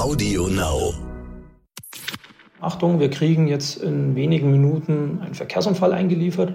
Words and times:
Audio 0.00 0.46
Now. 0.46 0.94
Achtung, 2.58 3.00
wir 3.00 3.10
kriegen 3.10 3.48
jetzt 3.48 3.82
in 3.82 4.16
wenigen 4.16 4.50
Minuten 4.50 5.20
einen 5.20 5.34
Verkehrsunfall 5.34 5.92
eingeliefert. 5.92 6.54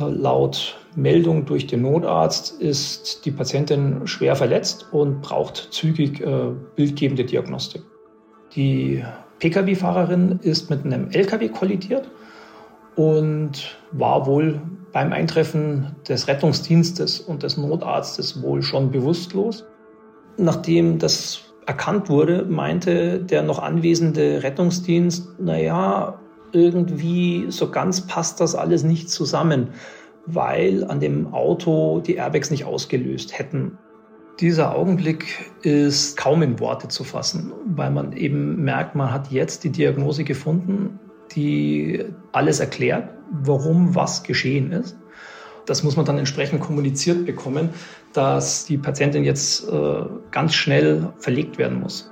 Äh, 0.00 0.08
laut 0.08 0.76
Meldung 0.96 1.44
durch 1.44 1.68
den 1.68 1.82
Notarzt 1.82 2.60
ist 2.60 3.24
die 3.24 3.30
Patientin 3.30 4.08
schwer 4.08 4.34
verletzt 4.34 4.88
und 4.90 5.22
braucht 5.22 5.68
zügig 5.70 6.20
äh, 6.20 6.50
bildgebende 6.74 7.24
Diagnostik. 7.24 7.82
Die 8.56 9.04
Pkw-Fahrerin 9.38 10.40
ist 10.42 10.68
mit 10.68 10.84
einem 10.84 11.08
Lkw 11.12 11.48
kollidiert 11.50 12.10
und 12.96 13.78
war 13.92 14.26
wohl 14.26 14.60
beim 14.92 15.12
Eintreffen 15.12 15.94
des 16.08 16.26
Rettungsdienstes 16.26 17.20
und 17.20 17.44
des 17.44 17.56
Notarztes 17.56 18.42
wohl 18.42 18.60
schon 18.60 18.90
bewusstlos. 18.90 19.64
Nachdem 20.36 20.98
das 20.98 21.45
erkannt 21.66 22.08
wurde, 22.08 22.44
meinte 22.44 23.20
der 23.20 23.42
noch 23.42 23.58
anwesende 23.58 24.42
Rettungsdienst, 24.42 25.38
naja, 25.40 26.20
irgendwie 26.52 27.46
so 27.50 27.70
ganz 27.70 28.06
passt 28.06 28.40
das 28.40 28.54
alles 28.54 28.84
nicht 28.84 29.10
zusammen, 29.10 29.68
weil 30.26 30.84
an 30.84 31.00
dem 31.00 31.34
Auto 31.34 32.00
die 32.00 32.14
Airbags 32.14 32.50
nicht 32.50 32.64
ausgelöst 32.64 33.38
hätten. 33.38 33.78
Dieser 34.40 34.74
Augenblick 34.74 35.50
ist 35.62 36.16
kaum 36.16 36.42
in 36.42 36.60
Worte 36.60 36.88
zu 36.88 37.04
fassen, 37.04 37.52
weil 37.66 37.90
man 37.90 38.12
eben 38.12 38.62
merkt, 38.62 38.94
man 38.94 39.12
hat 39.12 39.30
jetzt 39.30 39.64
die 39.64 39.70
Diagnose 39.70 40.24
gefunden, 40.24 41.00
die 41.34 42.04
alles 42.32 42.60
erklärt, 42.60 43.08
warum 43.30 43.94
was 43.94 44.22
geschehen 44.22 44.72
ist. 44.72 44.96
Das 45.66 45.82
muss 45.82 45.96
man 45.96 46.06
dann 46.06 46.18
entsprechend 46.18 46.60
kommuniziert 46.60 47.26
bekommen, 47.26 47.70
dass 48.12 48.64
die 48.64 48.78
Patientin 48.78 49.24
jetzt 49.24 49.68
äh, 49.68 50.02
ganz 50.30 50.54
schnell 50.54 51.12
verlegt 51.18 51.58
werden 51.58 51.80
muss. 51.80 52.10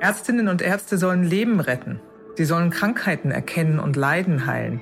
Ärztinnen 0.00 0.48
und 0.48 0.62
Ärzte 0.62 0.98
sollen 0.98 1.24
Leben 1.24 1.60
retten. 1.60 2.00
Sie 2.36 2.44
sollen 2.44 2.70
Krankheiten 2.70 3.30
erkennen 3.30 3.78
und 3.78 3.96
Leiden 3.96 4.46
heilen. 4.46 4.80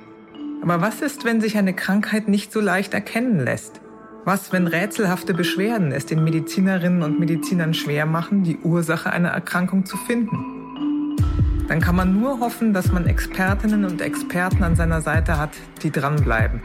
Aber 0.61 0.81
was 0.81 1.01
ist, 1.01 1.25
wenn 1.25 1.41
sich 1.41 1.57
eine 1.57 1.73
Krankheit 1.73 2.27
nicht 2.27 2.51
so 2.51 2.59
leicht 2.59 2.93
erkennen 2.93 3.39
lässt? 3.39 3.81
Was, 4.25 4.53
wenn 4.53 4.67
rätselhafte 4.67 5.33
Beschwerden 5.33 5.91
es 5.91 6.05
den 6.05 6.23
Medizinerinnen 6.23 7.01
und 7.01 7.19
Medizinern 7.19 7.73
schwer 7.73 8.05
machen, 8.05 8.43
die 8.43 8.57
Ursache 8.57 9.11
einer 9.11 9.29
Erkrankung 9.29 9.85
zu 9.85 9.97
finden? 9.97 11.15
Dann 11.67 11.79
kann 11.79 11.95
man 11.95 12.19
nur 12.19 12.39
hoffen, 12.39 12.73
dass 12.73 12.91
man 12.91 13.07
Expertinnen 13.07 13.85
und 13.85 14.01
Experten 14.01 14.63
an 14.63 14.75
seiner 14.75 15.01
Seite 15.01 15.39
hat, 15.39 15.51
die 15.81 15.91
dranbleiben 15.91 16.61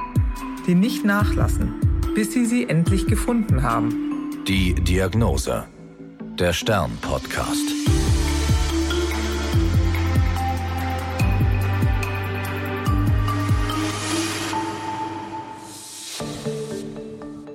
die 0.66 0.74
nicht 0.74 1.04
nachlassen, 1.04 1.74
bis 2.14 2.32
sie 2.32 2.44
sie 2.44 2.68
endlich 2.68 3.06
gefunden 3.06 3.62
haben. 3.62 4.32
Die 4.48 4.74
Diagnose. 4.74 5.64
Der 6.38 6.52
Stern-Podcast. 6.52 7.70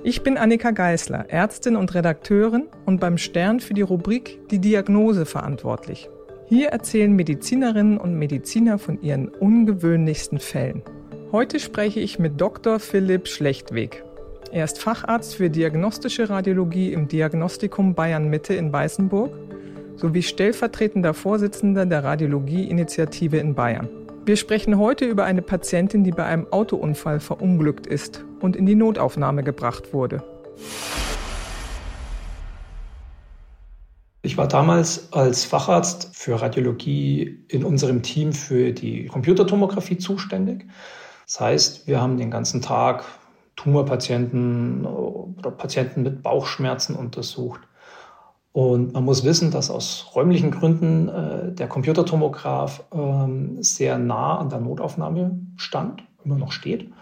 Ich 0.04 0.22
bin 0.22 0.36
Annika 0.38 0.70
Geißler, 0.70 1.26
Ärztin 1.28 1.76
und 1.76 1.94
Redakteurin 1.94 2.64
und 2.86 2.98
beim 2.98 3.18
Stern 3.18 3.60
für 3.60 3.74
die 3.74 3.82
Rubrik 3.82 4.40
Die 4.50 4.58
Diagnose 4.58 5.26
verantwortlich. 5.26 6.08
Hier 6.46 6.68
erzählen 6.68 7.14
Medizinerinnen 7.14 7.98
und 7.98 8.18
Mediziner 8.18 8.78
von 8.78 9.00
ihren 9.02 9.28
ungewöhnlichsten 9.28 10.38
Fällen. 10.38 10.82
Heute 11.32 11.60
spreche 11.60 11.98
ich 11.98 12.18
mit 12.18 12.38
Dr. 12.38 12.78
Philipp 12.78 13.26
Schlechtweg. 13.26 14.04
Er 14.50 14.64
ist 14.66 14.78
Facharzt 14.78 15.34
für 15.34 15.48
diagnostische 15.48 16.28
Radiologie 16.28 16.92
im 16.92 17.08
Diagnostikum 17.08 17.94
Bayern 17.94 18.28
Mitte 18.28 18.52
in 18.52 18.70
Weißenburg 18.70 19.32
sowie 19.96 20.22
stellvertretender 20.22 21.14
Vorsitzender 21.14 21.86
der 21.86 22.04
Radiologie-Initiative 22.04 23.38
in 23.38 23.54
Bayern. 23.54 23.88
Wir 24.26 24.36
sprechen 24.36 24.76
heute 24.76 25.06
über 25.06 25.24
eine 25.24 25.40
Patientin, 25.40 26.04
die 26.04 26.10
bei 26.10 26.26
einem 26.26 26.52
Autounfall 26.52 27.18
verunglückt 27.18 27.86
ist 27.86 28.26
und 28.40 28.54
in 28.54 28.66
die 28.66 28.74
Notaufnahme 28.74 29.42
gebracht 29.42 29.94
wurde. 29.94 30.22
Ich 34.20 34.36
war 34.36 34.48
damals 34.48 35.10
als 35.14 35.46
Facharzt 35.46 36.10
für 36.12 36.42
Radiologie 36.42 37.46
in 37.48 37.64
unserem 37.64 38.02
Team 38.02 38.34
für 38.34 38.72
die 38.72 39.06
Computertomographie 39.06 39.96
zuständig. 39.96 40.66
Das 41.32 41.40
heißt, 41.40 41.86
wir 41.86 41.98
haben 41.98 42.18
den 42.18 42.30
ganzen 42.30 42.60
Tag 42.60 43.04
Tumorpatienten 43.56 44.84
oder 44.84 45.50
Patienten 45.50 46.02
mit 46.02 46.22
Bauchschmerzen 46.22 46.94
untersucht. 46.94 47.62
Und 48.52 48.92
man 48.92 49.02
muss 49.06 49.24
wissen, 49.24 49.50
dass 49.50 49.70
aus 49.70 50.10
räumlichen 50.14 50.50
Gründen 50.50 51.08
äh, 51.08 51.52
der 51.52 51.68
Computertomograph 51.68 52.84
äh, 52.92 53.62
sehr 53.62 53.96
nah 53.96 54.36
an 54.36 54.50
der 54.50 54.60
Notaufnahme 54.60 55.40
stand, 55.56 56.02
immer 56.22 56.36
noch 56.36 56.52
steht. 56.52 56.92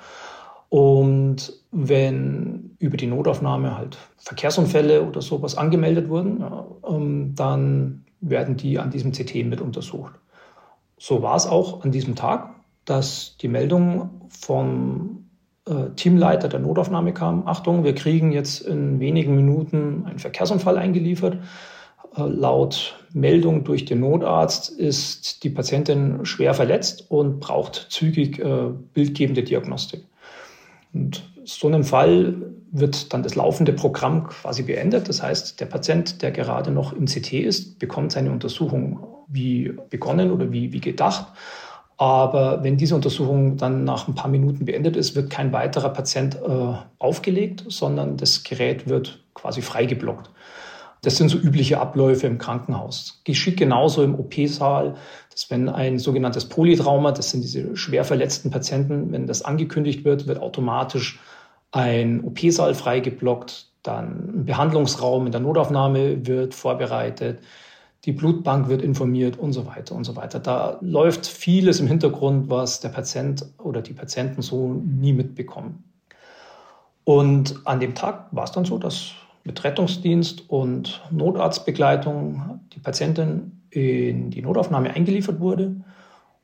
Und 0.69 1.53
wenn 1.73 2.77
über 2.79 2.97
die 2.97 3.09
Notaufnahme 3.09 3.77
halt 3.77 3.99
Verkehrsunfälle 4.17 5.03
oder 5.03 5.23
sowas 5.23 5.59
angemeldet 5.59 6.09
wurden, 6.09 6.39
ja, 6.39 6.67
ähm, 6.89 7.35
dann 7.35 8.05
werden 8.21 8.57
die 8.57 8.79
an 8.79 8.93
diesem 8.93 9.11
CT 9.11 9.45
mit 9.47 9.61
untersucht. 9.61 10.13
So 10.99 11.21
war 11.21 11.35
es 11.35 11.49
auch 11.49 11.83
an 11.83 11.91
diesem 11.91 12.15
Tag 12.15 12.60
dass 12.91 13.37
die 13.37 13.49
Meldung 13.49 14.11
vom 14.29 15.31
äh, 15.65 15.91
Teamleiter 15.95 16.49
der 16.49 16.59
Notaufnahme 16.59 17.15
kam, 17.15 17.47
Achtung, 17.47 17.85
wir 17.85 17.95
kriegen 17.95 18.33
jetzt 18.33 18.63
in 18.63 18.99
wenigen 18.99 19.37
Minuten 19.37 20.05
einen 20.07 20.19
Verkehrsunfall 20.19 20.77
eingeliefert. 20.77 21.39
Äh, 22.17 22.23
laut 22.23 22.99
Meldung 23.13 23.63
durch 23.63 23.85
den 23.85 24.01
Notarzt 24.01 24.71
ist 24.71 25.45
die 25.45 25.51
Patientin 25.51 26.25
schwer 26.25 26.53
verletzt 26.53 27.11
und 27.11 27.39
braucht 27.39 27.87
zügig 27.91 28.41
äh, 28.41 28.71
bildgebende 28.93 29.45
Diagnostik. 29.45 30.05
Und 30.93 31.23
so 31.45 31.69
einem 31.69 31.85
Fall 31.85 32.35
wird 32.73 33.13
dann 33.13 33.23
das 33.23 33.37
laufende 33.37 33.73
Programm 33.73 34.27
quasi 34.27 34.65
beendet. 34.65 35.09
Das 35.09 35.23
heißt, 35.23 35.61
der 35.61 35.67
Patient, 35.67 36.23
der 36.23 36.33
gerade 36.33 36.73
noch 36.73 36.93
im 36.93 37.07
CT 37.07 37.35
ist, 37.35 37.79
bekommt 37.79 38.11
seine 38.11 38.33
Untersuchung 38.33 39.07
wie 39.29 39.73
begonnen 39.91 40.33
oder 40.33 40.51
wie, 40.51 40.73
wie 40.73 40.81
gedacht 40.81 41.27
aber 42.01 42.65
wenn 42.65 42.79
diese 42.79 42.95
Untersuchung 42.95 43.59
dann 43.59 43.85
nach 43.85 44.09
ein 44.09 44.15
paar 44.15 44.31
Minuten 44.31 44.65
beendet 44.65 44.97
ist, 44.97 45.15
wird 45.15 45.29
kein 45.29 45.53
weiterer 45.53 45.91
Patient 45.91 46.35
äh, 46.37 46.73
aufgelegt, 46.99 47.65
sondern 47.69 48.17
das 48.17 48.43
Gerät 48.43 48.89
wird 48.89 49.23
quasi 49.35 49.61
freigeblockt. 49.61 50.31
Das 51.03 51.19
sind 51.19 51.29
so 51.29 51.37
übliche 51.37 51.79
Abläufe 51.79 52.27
im 52.27 52.39
Krankenhaus. 52.39 53.21
Geschieht 53.25 53.59
genauso 53.59 54.03
im 54.03 54.19
OP-Saal, 54.19 54.95
dass 55.31 55.51
wenn 55.51 55.69
ein 55.69 55.99
sogenanntes 55.99 56.47
Polytrauma, 56.47 57.13
das 57.13 57.33
sind 57.33 57.43
diese 57.43 57.77
schwer 57.77 58.05
verletzten 58.05 58.51
Patienten, 58.51 59.13
wenn 59.13 59.27
das 59.27 59.43
angekündigt 59.43 60.03
wird, 60.03 60.27
wird 60.27 60.41
automatisch 60.41 61.21
ein 61.71 62.25
OP-Saal 62.25 62.73
freigeblockt, 62.73 63.67
dann 63.83 64.41
ein 64.41 64.45
Behandlungsraum 64.47 65.27
in 65.27 65.33
der 65.33 65.43
Notaufnahme 65.43 66.27
wird 66.27 66.55
vorbereitet, 66.55 67.41
die 68.05 68.13
Blutbank 68.13 68.69
wird 68.69 68.83
informiert 68.83 69.39
und 69.39 69.53
so 69.53 69.67
weiter 69.67 69.95
und 69.95 70.05
so 70.05 70.17
weiter. 70.17 70.41
Da 70.41 70.79
läuft 70.81 71.27
vieles 71.27 71.81
im 71.81 71.87
Hintergrund, 71.87 72.49
was 72.49 72.81
der 72.81 72.89
Patient 72.89 73.45
oder 73.59 73.83
die 73.83 73.93
Patienten 73.93 74.43
so 74.43 74.73
nie 74.73 75.13
mitbekommen. 75.13 75.85
Und 77.05 77.61
an 77.65 77.81
dem 77.81 77.95
Tag 77.95 78.29
war 78.31 78.45
es 78.45 78.53
dann 78.53 78.65
so, 78.65 78.79
dass 78.79 79.13
mit 79.45 79.63
Rettungsdienst 79.65 80.49
und 80.49 81.03
Notarztbegleitung 81.11 82.61
die 82.73 82.79
Patientin 82.79 83.63
in 83.71 84.31
die 84.31 84.43
Notaufnahme 84.43 84.95
eingeliefert 84.95 85.41
wurde 85.41 85.77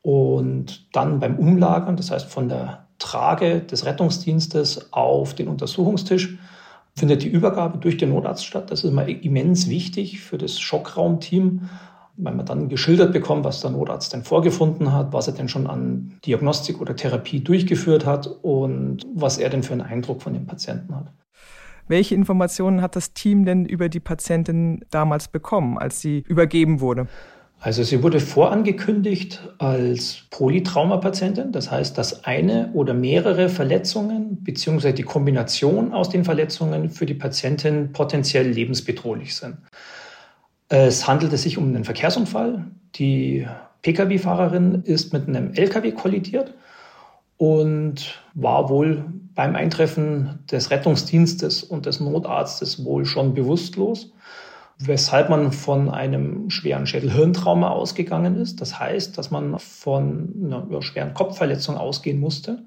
und 0.02 0.94
dann 0.94 1.20
beim 1.20 1.36
Umlagern, 1.36 1.96
das 1.96 2.10
heißt 2.10 2.26
von 2.26 2.48
der 2.48 2.86
Trage 2.98 3.60
des 3.60 3.84
Rettungsdienstes 3.84 4.92
auf 4.92 5.34
den 5.34 5.48
Untersuchungstisch, 5.48 6.38
findet 6.96 7.22
die 7.22 7.28
Übergabe 7.28 7.78
durch 7.78 7.96
den 7.96 8.10
Notarzt 8.10 8.46
statt. 8.46 8.70
Das 8.70 8.82
ist 8.82 8.90
immer 8.90 9.06
immens 9.06 9.68
wichtig 9.68 10.20
für 10.20 10.38
das 10.38 10.58
Schockraumteam, 10.58 11.68
weil 12.16 12.34
man 12.34 12.46
dann 12.46 12.68
geschildert 12.68 13.12
bekommt, 13.12 13.44
was 13.44 13.60
der 13.60 13.70
Notarzt 13.70 14.12
denn 14.12 14.22
vorgefunden 14.22 14.92
hat, 14.92 15.12
was 15.12 15.26
er 15.26 15.34
denn 15.34 15.48
schon 15.48 15.66
an 15.66 16.18
Diagnostik 16.24 16.80
oder 16.80 16.96
Therapie 16.96 17.40
durchgeführt 17.40 18.06
hat 18.06 18.26
und 18.42 19.02
was 19.14 19.36
er 19.38 19.50
denn 19.50 19.62
für 19.62 19.74
einen 19.74 19.82
Eindruck 19.82 20.22
von 20.22 20.32
dem 20.32 20.46
Patienten 20.46 20.96
hat. 20.96 21.12
Welche 21.88 22.14
Informationen 22.14 22.82
hat 22.82 22.96
das 22.96 23.12
Team 23.12 23.44
denn 23.44 23.64
über 23.64 23.88
die 23.88 24.00
Patientin 24.00 24.84
damals 24.90 25.28
bekommen, 25.28 25.78
als 25.78 26.00
sie 26.00 26.24
übergeben 26.26 26.80
wurde? 26.80 27.06
Also 27.58 27.82
sie 27.82 28.02
wurde 28.02 28.20
vorangekündigt 28.20 29.40
als 29.58 30.24
Polytraumapatientin, 30.30 31.52
das 31.52 31.70
heißt, 31.70 31.96
dass 31.96 32.24
eine 32.24 32.70
oder 32.74 32.92
mehrere 32.92 33.48
Verletzungen 33.48 34.42
beziehungsweise 34.44 34.94
die 34.94 35.02
Kombination 35.02 35.92
aus 35.92 36.10
den 36.10 36.24
Verletzungen 36.24 36.90
für 36.90 37.06
die 37.06 37.14
Patientin 37.14 37.92
potenziell 37.92 38.46
lebensbedrohlich 38.48 39.34
sind. 39.34 39.56
Es 40.68 41.06
handelte 41.06 41.38
sich 41.38 41.56
um 41.56 41.68
einen 41.68 41.84
Verkehrsunfall. 41.84 42.66
Die 42.96 43.46
Pkw-Fahrerin 43.82 44.82
ist 44.84 45.12
mit 45.12 45.26
einem 45.26 45.52
Lkw 45.54 45.92
kollidiert 45.92 46.52
und 47.38 48.20
war 48.34 48.68
wohl 48.68 49.04
beim 49.34 49.56
Eintreffen 49.56 50.40
des 50.50 50.70
Rettungsdienstes 50.70 51.62
und 51.62 51.86
des 51.86 52.00
Notarztes 52.00 52.84
wohl 52.84 53.04
schon 53.06 53.34
bewusstlos 53.34 54.12
weshalb 54.78 55.30
man 55.30 55.52
von 55.52 55.88
einem 55.88 56.50
schweren 56.50 56.86
Schädelhirntrauma 56.86 57.68
ausgegangen 57.68 58.36
ist. 58.36 58.60
Das 58.60 58.78
heißt, 58.78 59.16
dass 59.16 59.30
man 59.30 59.58
von 59.58 60.34
einer 60.44 60.82
schweren 60.82 61.14
Kopfverletzung 61.14 61.76
ausgehen 61.76 62.20
musste, 62.20 62.62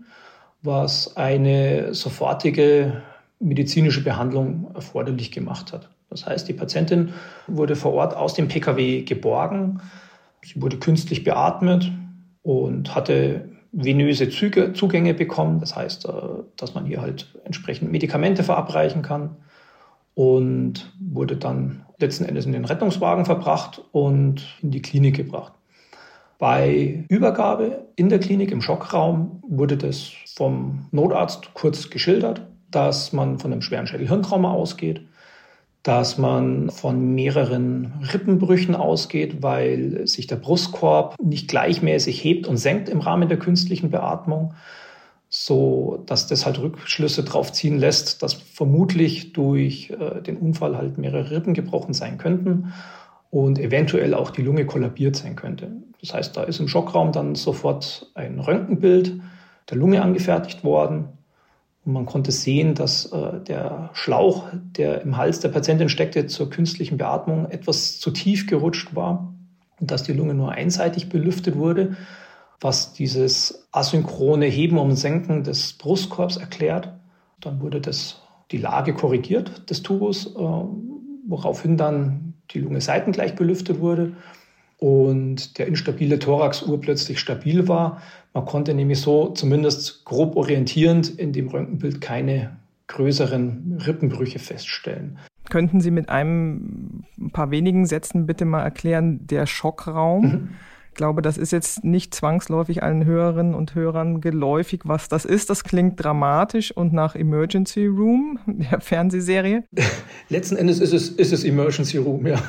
was 0.61 1.15
eine 1.17 1.93
sofortige 1.93 3.03
medizinische 3.39 4.03
Behandlung 4.03 4.71
erforderlich 4.73 5.31
gemacht 5.31 5.71
hat. 5.71 5.89
Das 6.09 6.25
heißt, 6.25 6.47
die 6.47 6.53
Patientin 6.53 7.13
wurde 7.47 7.75
vor 7.75 7.93
Ort 7.93 8.15
aus 8.15 8.33
dem 8.33 8.47
Pkw 8.47 9.03
geborgen, 9.03 9.81
sie 10.43 10.61
wurde 10.61 10.77
künstlich 10.77 11.23
beatmet 11.23 11.91
und 12.41 12.95
hatte 12.95 13.49
venöse 13.71 14.29
Züge, 14.29 14.73
Zugänge 14.73 15.13
bekommen. 15.13 15.59
Das 15.59 15.75
heißt, 15.75 16.05
äh, 16.05 16.11
dass 16.57 16.73
man 16.73 16.85
hier 16.85 17.01
halt 17.01 17.27
entsprechend 17.43 17.91
Medikamente 17.91 18.43
verabreichen 18.43 19.03
kann 19.03 19.37
und 20.15 20.91
wurde 20.99 21.37
dann 21.37 21.85
letzten 21.99 22.25
Endes 22.25 22.45
in 22.45 22.53
den 22.53 22.65
Rettungswagen 22.65 23.25
verbracht 23.25 23.83
und 23.91 24.57
in 24.61 24.71
die 24.71 24.81
Klinik 24.81 25.15
gebracht. 25.15 25.53
Bei 26.37 27.03
Übergabe 27.09 27.87
in 27.97 28.07
der 28.07 28.19
Klinik 28.19 28.51
im 28.51 28.61
Schockraum 28.61 29.43
wurde 29.47 29.75
das 29.75 30.11
vom 30.35 30.87
Notarzt 30.91 31.53
kurz 31.53 31.89
geschildert, 31.89 32.41
dass 32.71 33.11
man 33.11 33.39
von 33.39 33.51
einem 33.51 33.61
schweren 33.61 33.87
Schädelhirntrauma 33.87 34.51
ausgeht, 34.51 35.01
dass 35.83 36.17
man 36.17 36.69
von 36.69 37.13
mehreren 37.13 37.93
Rippenbrüchen 38.13 38.75
ausgeht, 38.75 39.41
weil 39.41 40.07
sich 40.07 40.27
der 40.27 40.37
Brustkorb 40.37 41.15
nicht 41.21 41.49
gleichmäßig 41.49 42.23
hebt 42.23 42.47
und 42.47 42.57
senkt 42.57 42.89
im 42.89 43.01
Rahmen 43.01 43.27
der 43.27 43.39
künstlichen 43.39 43.89
Beatmung, 43.89 44.53
so 45.29 46.03
dass 46.07 46.27
das 46.27 46.45
halt 46.45 46.59
Rückschlüsse 46.59 47.23
darauf 47.23 47.51
ziehen 47.51 47.77
lässt, 47.77 48.23
dass 48.23 48.33
vermutlich 48.33 49.31
durch 49.33 49.91
äh, 49.91 50.21
den 50.21 50.37
Unfall 50.37 50.75
halt 50.75 50.97
mehrere 50.97 51.29
Rippen 51.29 51.53
gebrochen 51.53 51.93
sein 51.93 52.17
könnten 52.17 52.73
und 53.29 53.59
eventuell 53.59 54.15
auch 54.15 54.31
die 54.31 54.41
Lunge 54.41 54.65
kollabiert 54.65 55.15
sein 55.15 55.35
könnte. 55.35 55.71
Das 56.01 56.13
heißt, 56.13 56.35
da 56.35 56.43
ist 56.43 56.59
im 56.59 56.67
Schockraum 56.67 57.11
dann 57.11 57.35
sofort 57.35 58.11
ein 58.15 58.39
Röntgenbild 58.39 59.21
der 59.69 59.77
Lunge 59.77 60.01
angefertigt 60.01 60.63
worden 60.63 61.09
und 61.85 61.93
man 61.93 62.05
konnte 62.05 62.31
sehen, 62.31 62.73
dass 62.73 63.05
äh, 63.11 63.39
der 63.39 63.91
Schlauch, 63.93 64.47
der 64.53 65.01
im 65.01 65.17
Hals 65.17 65.39
der 65.39 65.49
Patientin 65.49 65.89
steckte, 65.89 66.25
zur 66.25 66.49
künstlichen 66.49 66.97
Beatmung 66.97 67.49
etwas 67.49 67.99
zu 67.99 68.11
tief 68.11 68.47
gerutscht 68.47 68.95
war 68.95 69.33
und 69.79 69.91
dass 69.91 70.03
die 70.03 70.13
Lunge 70.13 70.33
nur 70.33 70.51
einseitig 70.51 71.09
belüftet 71.09 71.55
wurde, 71.55 71.95
was 72.61 72.93
dieses 72.93 73.67
asynchrone 73.71 74.45
Heben 74.45 74.77
und 74.77 74.95
Senken 74.95 75.43
des 75.43 75.73
Brustkorbs 75.73 76.37
erklärt. 76.37 76.93
Dann 77.39 77.61
wurde 77.61 77.79
das, 77.79 78.21
die 78.51 78.57
Lage 78.57 78.93
korrigiert 78.93 79.69
des 79.69 79.81
Tubus, 79.81 80.35
äh, 80.35 80.39
woraufhin 81.27 81.77
dann 81.77 82.33
die 82.51 82.59
Lunge 82.59 82.81
seitengleich 82.81 83.35
belüftet 83.35 83.79
wurde 83.79 84.13
und 84.77 85.57
der 85.57 85.67
instabile 85.67 86.19
Thorax 86.19 86.63
urplötzlich 86.63 87.19
stabil 87.19 87.67
war. 87.67 88.01
Man 88.33 88.45
konnte 88.45 88.73
nämlich 88.73 89.01
so 89.01 89.29
zumindest 89.29 90.05
grob 90.05 90.35
orientierend 90.35 91.19
in 91.19 91.33
dem 91.33 91.49
Röntgenbild 91.49 92.01
keine 92.01 92.57
größeren 92.87 93.81
Rippenbrüche 93.85 94.39
feststellen. 94.39 95.19
Könnten 95.49 95.81
Sie 95.81 95.91
mit 95.91 96.09
einem 96.09 97.03
ein 97.19 97.31
paar 97.31 97.51
wenigen 97.51 97.85
Sätzen 97.85 98.25
bitte 98.25 98.45
mal 98.45 98.63
erklären, 98.63 99.25
der 99.27 99.45
Schockraum? 99.45 100.21
Mhm. 100.21 100.49
Ich 100.89 100.95
glaube, 100.95 101.21
das 101.21 101.37
ist 101.37 101.51
jetzt 101.51 101.83
nicht 101.83 102.13
zwangsläufig 102.13 102.83
allen 102.83 103.05
Hörerinnen 103.05 103.53
und 103.53 103.75
Hörern 103.75 104.19
geläufig, 104.19 104.81
was 104.83 105.07
das 105.07 105.23
ist. 105.23 105.49
Das 105.49 105.63
klingt 105.63 106.03
dramatisch 106.03 106.75
und 106.75 106.91
nach 106.91 107.15
Emergency 107.15 107.85
Room, 107.85 108.39
der 108.47 108.81
Fernsehserie. 108.81 109.63
Letzten 110.29 110.57
Endes 110.57 110.79
ist 110.79 110.93
es, 110.93 111.09
ist 111.09 111.31
es 111.31 111.43
Emergency 111.43 111.97
Room, 111.97 112.27
ja. 112.27 112.41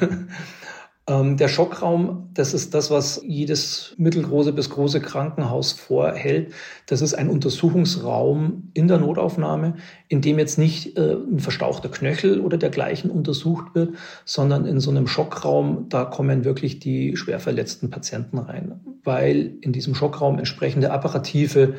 Ähm, 1.07 1.37
der 1.37 1.49
Schockraum, 1.49 2.31
das 2.35 2.53
ist 2.53 2.75
das, 2.75 2.91
was 2.91 3.23
jedes 3.27 3.95
mittelgroße 3.97 4.53
bis 4.53 4.71
große 4.71 5.01
Krankenhaus 5.01 5.73
vorhält. 5.73 6.53
Das 6.87 7.01
ist 7.01 7.15
ein 7.15 7.29
Untersuchungsraum 7.29 8.71
in 8.75 8.87
der 8.87 8.99
Notaufnahme, 8.99 9.75
in 10.09 10.21
dem 10.21 10.39
jetzt 10.39 10.59
nicht 10.59 10.97
äh, 10.99 11.15
ein 11.15 11.41
verstauchter 11.41 11.89
Knöchel 11.89 12.41
oder 12.41 12.59
dergleichen 12.59 13.11
untersucht 13.11 13.75
wird, 13.75 13.95
sondern 14.25 14.67
in 14.67 14.79
so 14.79 14.91
einem 14.91 15.07
Schockraum, 15.07 15.89
da 15.89 16.05
kommen 16.05 16.45
wirklich 16.45 16.79
die 16.81 17.17
schwer 17.17 17.41
verletzten 17.41 17.91
Patienten 17.91 18.39
rein, 18.39 18.81
weil 19.03 19.55
in 19.63 19.73
diesem 19.73 19.95
Schockraum 19.95 20.39
entsprechende 20.39 20.91
apparative 20.91 21.75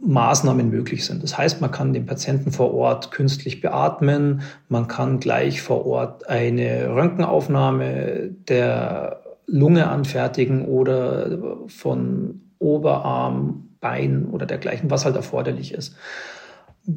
Maßnahmen 0.00 0.70
möglich 0.70 1.04
sind. 1.04 1.22
Das 1.22 1.36
heißt, 1.36 1.60
man 1.60 1.70
kann 1.72 1.92
den 1.92 2.06
Patienten 2.06 2.52
vor 2.52 2.72
Ort 2.72 3.10
künstlich 3.10 3.60
beatmen, 3.60 4.42
man 4.68 4.86
kann 4.88 5.20
gleich 5.20 5.60
vor 5.60 5.86
Ort 5.86 6.28
eine 6.28 6.94
Röntgenaufnahme 6.94 8.30
der 8.48 9.22
Lunge 9.46 9.88
anfertigen 9.88 10.64
oder 10.64 11.58
von 11.66 12.42
Oberarm, 12.58 13.64
Bein 13.80 14.26
oder 14.26 14.44
dergleichen, 14.44 14.90
was 14.90 15.04
halt 15.04 15.14
erforderlich 15.14 15.72
ist. 15.72 15.94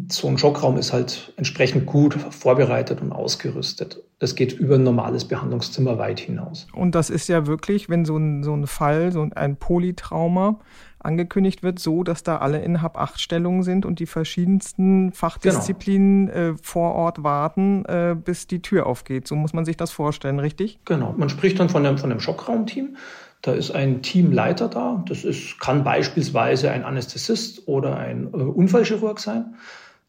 So 0.10 0.28
ein 0.28 0.38
Schockraum 0.38 0.78
ist 0.78 0.94
halt 0.94 1.34
entsprechend 1.38 1.86
gut 1.86 2.14
vorbereitet 2.16 3.02
und 3.02 3.12
ausgerüstet. 3.12 4.02
Das 4.20 4.36
geht 4.36 4.54
über 4.54 4.76
ein 4.76 4.84
normales 4.84 5.26
Behandlungszimmer 5.26 5.98
weit 5.98 6.20
hinaus. 6.20 6.68
Und 6.74 6.96
das 6.96 7.10
ist 7.10 7.28
ja 7.28 7.46
wirklich, 7.46 7.90
wenn 7.90 8.06
so 8.06 8.18
ein, 8.18 8.44
so 8.44 8.56
ein 8.56 8.68
Fall, 8.68 9.12
so 9.12 9.28
ein 9.36 9.58
Polytrauma, 9.58 10.60
angekündigt 11.04 11.64
wird, 11.64 11.80
so 11.80 12.04
dass 12.04 12.24
da 12.24 12.38
alle 12.38 12.62
in 12.62 12.82
Hab-8-Stellungen 12.82 13.64
sind 13.64 13.86
und 13.86 14.00
die 14.00 14.06
verschiedensten 14.06 15.12
Fachdisziplinen 15.12 16.28
genau. 16.28 16.38
äh, 16.38 16.54
vor 16.62 16.94
Ort 16.94 17.24
warten, 17.24 17.86
äh, 17.86 18.16
bis 18.16 18.48
die 18.48 18.62
Tür 18.62 18.86
aufgeht. 18.86 19.28
So 19.28 19.36
muss 19.36 19.54
man 19.54 19.66
sich 19.66 19.78
das 19.78 19.92
vorstellen, 19.92 20.40
richtig? 20.40 20.80
Genau. 20.86 21.14
Man 21.18 21.30
spricht 21.30 21.60
dann 21.60 21.70
von 21.70 21.86
einem, 21.86 21.98
von 21.98 22.12
einem 22.12 22.20
Schockraumteam. 22.20 22.96
Da 23.42 23.54
ist 23.54 23.72
ein 23.72 24.02
Teamleiter 24.04 24.68
da. 24.68 25.04
Das 25.08 25.24
ist, 25.24 25.60
kann 25.60 25.84
beispielsweise 25.84 26.72
ein 26.72 26.84
Anästhesist 26.84 27.68
oder 27.68 27.98
ein 27.98 28.28
äh, 28.34 28.38
Unfallchirurg 28.38 29.20
sein. 29.20 29.56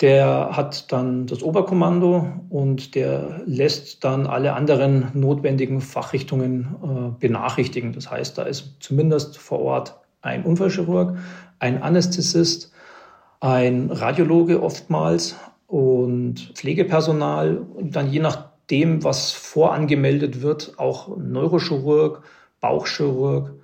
Der 0.00 0.50
hat 0.52 0.90
dann 0.90 1.26
das 1.26 1.42
Oberkommando 1.42 2.26
und 2.50 2.94
der 2.94 3.40
lässt 3.46 4.02
dann 4.04 4.26
alle 4.26 4.54
anderen 4.54 5.08
notwendigen 5.14 5.80
Fachrichtungen 5.80 6.76
äh, 6.82 7.20
benachrichtigen. 7.20 7.92
Das 7.92 8.10
heißt, 8.10 8.36
da 8.36 8.42
ist 8.42 8.76
zumindest 8.80 9.38
vor 9.38 9.60
Ort 9.60 10.01
ein 10.22 10.44
Unfallchirurg, 10.44 11.19
ein 11.58 11.82
Anästhesist, 11.82 12.72
ein 13.40 13.90
Radiologe 13.90 14.62
oftmals 14.62 15.36
und 15.66 16.52
Pflegepersonal 16.54 17.58
und 17.58 17.96
dann 17.96 18.10
je 18.10 18.20
nachdem, 18.20 19.04
was 19.04 19.32
vorangemeldet 19.32 20.42
wird, 20.42 20.78
auch 20.78 21.16
Neurochirurg, 21.16 22.22
Bauchchirurg, 22.60 23.55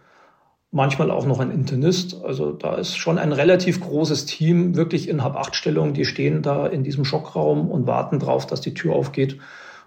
manchmal 0.70 1.10
auch 1.10 1.26
noch 1.26 1.40
ein 1.40 1.50
Internist. 1.50 2.22
Also 2.24 2.52
da 2.52 2.74
ist 2.74 2.96
schon 2.96 3.18
ein 3.18 3.32
relativ 3.32 3.80
großes 3.80 4.26
Team, 4.26 4.74
wirklich 4.74 5.08
in 5.08 5.22
Hab-8-Stellung, 5.22 5.94
die 5.94 6.04
stehen 6.04 6.42
da 6.42 6.66
in 6.66 6.84
diesem 6.84 7.04
Schockraum 7.04 7.70
und 7.70 7.86
warten 7.86 8.18
drauf, 8.18 8.46
dass 8.46 8.60
die 8.60 8.74
Tür 8.74 8.94
aufgeht 8.94 9.38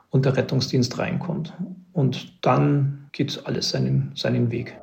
und 0.10 0.25
der 0.25 0.38
Rettungsdienst 0.38 0.98
reinkommt. 0.98 1.54
Und 1.94 2.46
dann 2.46 3.10
geht 3.12 3.42
alles 3.46 3.70
seinen, 3.70 4.12
seinen 4.16 4.51
Weg. 4.51 4.81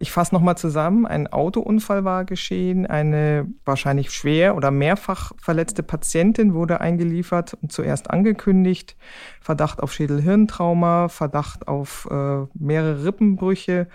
Ich 0.00 0.12
fasse 0.12 0.32
nochmal 0.32 0.56
zusammen. 0.56 1.06
Ein 1.06 1.26
Autounfall 1.26 2.04
war 2.04 2.24
geschehen. 2.24 2.86
Eine 2.86 3.48
wahrscheinlich 3.64 4.10
schwer 4.12 4.56
oder 4.56 4.70
mehrfach 4.70 5.32
verletzte 5.40 5.82
Patientin 5.82 6.54
wurde 6.54 6.80
eingeliefert 6.80 7.56
und 7.60 7.72
zuerst 7.72 8.10
angekündigt. 8.10 8.96
Verdacht 9.40 9.82
auf 9.82 9.92
Schädelhirntrauma, 9.92 11.08
Verdacht 11.08 11.66
auf 11.66 12.06
äh, 12.10 12.46
mehrere 12.54 13.04
Rippenbrüche. 13.04 13.88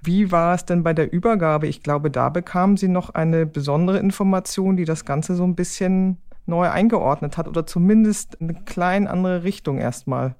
Wie 0.00 0.30
war 0.30 0.54
es 0.54 0.64
denn 0.64 0.84
bei 0.84 0.94
der 0.94 1.12
Übergabe? 1.12 1.66
Ich 1.66 1.82
glaube, 1.82 2.10
da 2.10 2.28
bekam 2.28 2.76
sie 2.76 2.88
noch 2.88 3.10
eine 3.10 3.44
besondere 3.46 3.98
Information, 3.98 4.76
die 4.76 4.84
das 4.84 5.04
Ganze 5.04 5.34
so 5.34 5.44
ein 5.44 5.56
bisschen 5.56 6.18
neu 6.46 6.68
eingeordnet 6.68 7.36
hat 7.36 7.48
oder 7.48 7.66
zumindest 7.66 8.40
eine 8.40 8.54
klein 8.54 9.06
andere 9.06 9.42
Richtung 9.44 9.78
erstmal 9.78 10.34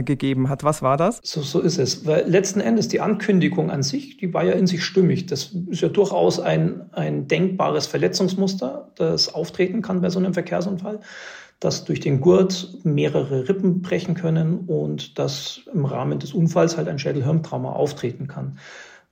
gegeben 0.00 0.48
hat. 0.48 0.64
Was 0.64 0.80
war 0.80 0.96
das? 0.96 1.20
So, 1.22 1.42
so 1.42 1.60
ist 1.60 1.78
es. 1.78 2.06
Weil 2.06 2.26
letzten 2.26 2.60
Endes 2.60 2.88
die 2.88 3.00
Ankündigung 3.00 3.70
an 3.70 3.82
sich, 3.82 4.16
die 4.16 4.32
war 4.32 4.44
ja 4.44 4.52
in 4.52 4.66
sich 4.66 4.82
stimmig. 4.84 5.26
Das 5.26 5.54
ist 5.68 5.82
ja 5.82 5.88
durchaus 5.88 6.40
ein, 6.40 6.90
ein 6.92 7.28
denkbares 7.28 7.86
Verletzungsmuster, 7.86 8.90
das 8.96 9.34
auftreten 9.34 9.82
kann 9.82 10.00
bei 10.00 10.08
so 10.08 10.18
einem 10.18 10.32
Verkehrsunfall, 10.32 11.00
dass 11.60 11.84
durch 11.84 12.00
den 12.00 12.20
Gurt 12.20 12.78
mehrere 12.84 13.48
Rippen 13.48 13.82
brechen 13.82 14.14
können 14.14 14.60
und 14.66 15.18
dass 15.18 15.60
im 15.72 15.84
Rahmen 15.84 16.18
des 16.18 16.32
Unfalls 16.32 16.76
halt 16.78 16.88
ein 16.88 16.98
Schädelhirntrauma 16.98 17.72
auftreten 17.72 18.26
kann. 18.26 18.58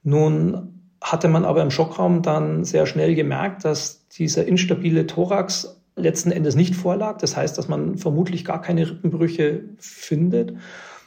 Nun 0.02 0.80
hatte 1.02 1.28
man 1.28 1.44
aber 1.44 1.62
im 1.62 1.70
Schockraum 1.70 2.22
dann 2.22 2.64
sehr 2.64 2.86
schnell 2.86 3.14
gemerkt, 3.14 3.64
dass 3.64 4.08
dieser 4.08 4.46
instabile 4.46 5.06
Thorax 5.06 5.79
letzten 5.96 6.32
Endes 6.32 6.54
nicht 6.54 6.74
vorlag. 6.74 7.18
Das 7.18 7.36
heißt, 7.36 7.56
dass 7.58 7.68
man 7.68 7.98
vermutlich 7.98 8.44
gar 8.44 8.60
keine 8.60 8.88
Rippenbrüche 8.88 9.62
findet. 9.78 10.54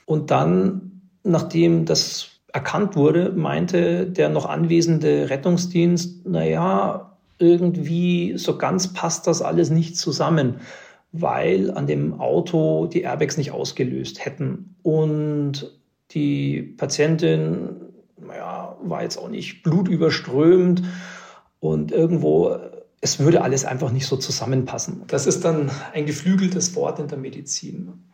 Und 0.05 0.31
dann, 0.31 1.01
nachdem 1.23 1.85
das 1.85 2.29
erkannt 2.51 2.95
wurde, 2.95 3.31
meinte 3.31 4.05
der 4.05 4.29
noch 4.29 4.45
anwesende 4.45 5.29
Rettungsdienst, 5.29 6.25
na 6.25 6.43
ja, 6.45 7.17
irgendwie 7.39 8.37
so 8.37 8.57
ganz 8.57 8.93
passt 8.93 9.27
das 9.27 9.41
alles 9.41 9.69
nicht 9.69 9.97
zusammen, 9.97 10.55
weil 11.11 11.71
an 11.71 11.87
dem 11.87 12.19
Auto 12.19 12.85
die 12.85 13.01
Airbags 13.01 13.37
nicht 13.37 13.51
ausgelöst 13.51 14.23
hätten. 14.23 14.75
Und 14.83 15.71
die 16.11 16.61
Patientin 16.61 17.83
naja, 18.27 18.77
war 18.81 19.03
jetzt 19.03 19.17
auch 19.17 19.29
nicht 19.29 19.63
blutüberströmt 19.63 20.83
und 21.59 21.91
irgendwo, 21.91 22.57
es 23.03 23.19
würde 23.19 23.41
alles 23.41 23.65
einfach 23.65 23.91
nicht 23.91 24.07
so 24.07 24.15
zusammenpassen. 24.15 25.03
Das 25.07 25.27
ist 25.27 25.43
dann 25.43 25.69
ein 25.91 26.05
geflügeltes 26.05 26.73
Wort 26.73 26.99
in 26.99 27.09
der 27.09 27.17
Medizin. 27.17 28.05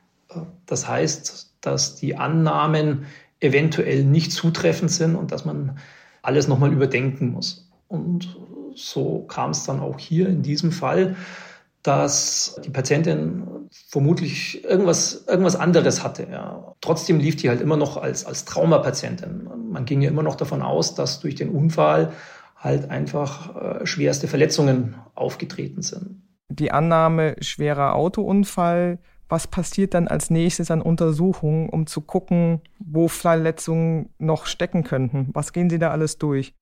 Das 0.66 0.88
heißt, 0.88 1.54
dass 1.62 1.96
die 1.96 2.16
Annahmen 2.16 3.06
eventuell 3.40 4.04
nicht 4.04 4.32
zutreffend 4.32 4.90
sind 4.90 5.16
und 5.16 5.32
dass 5.32 5.46
man 5.46 5.78
alles 6.24 6.48
nochmal 6.48 6.74
überdenken 6.74 7.30
muss. 7.30 7.70
Und 7.88 8.36
so 8.74 9.26
kam 9.28 9.52
es 9.52 9.64
dann 9.64 9.80
auch 9.80 10.00
hier 10.00 10.28
in 10.28 10.42
diesem 10.42 10.72
Fall, 10.72 11.16
dass 11.84 12.60
die 12.66 12.72
Patientin 12.72 13.44
vermutlich 13.70 14.64
irgendwas, 14.64 15.26
irgendwas 15.28 15.56
anderes 15.56 16.04
hatte. 16.04 16.28
Ja. 16.32 16.74
Trotzdem 16.82 17.20
lief 17.20 17.36
die 17.36 17.50
halt 17.50 17.62
immer 17.62 17.78
noch 17.78 17.98
als, 17.98 18.26
als 18.26 18.46
Traumapatientin. 18.46 19.48
Man 19.70 19.86
ging 19.86 20.02
ja 20.02 20.10
immer 20.10 20.24
noch 20.24 20.36
davon 20.36 20.64
aus, 20.64 20.96
dass 20.96 21.20
durch 21.20 21.36
den 21.36 21.50
Unfall 21.50 22.12
halt 22.60 22.90
einfach 22.90 23.82
äh, 23.82 23.86
schwerste 23.86 24.28
Verletzungen 24.28 24.96
aufgetreten 25.16 25.82
sind. 25.82 26.22
Die 26.50 26.72
Annahme 26.72 27.36
schwerer 27.40 27.96
Autounfall, 27.96 29.00
was 29.30 29.48
passiert 29.48 29.94
dann 29.94 30.08
als 30.08 30.30
nächstes 30.30 30.72
an 30.72 30.82
Untersuchungen, 30.82 31.70
um 31.70 31.88
zu 31.88 32.02
gucken, 32.02 32.62
wo 32.80 33.08
Verletzungen 33.08 34.10
noch 34.18 34.46
stecken 34.46 34.84
könnten? 34.84 35.30
Was 35.34 35.54
gehen 35.54 35.70
Sie 35.70 35.80
da 35.80 35.92
alles 35.92 36.18
durch? 36.18 36.54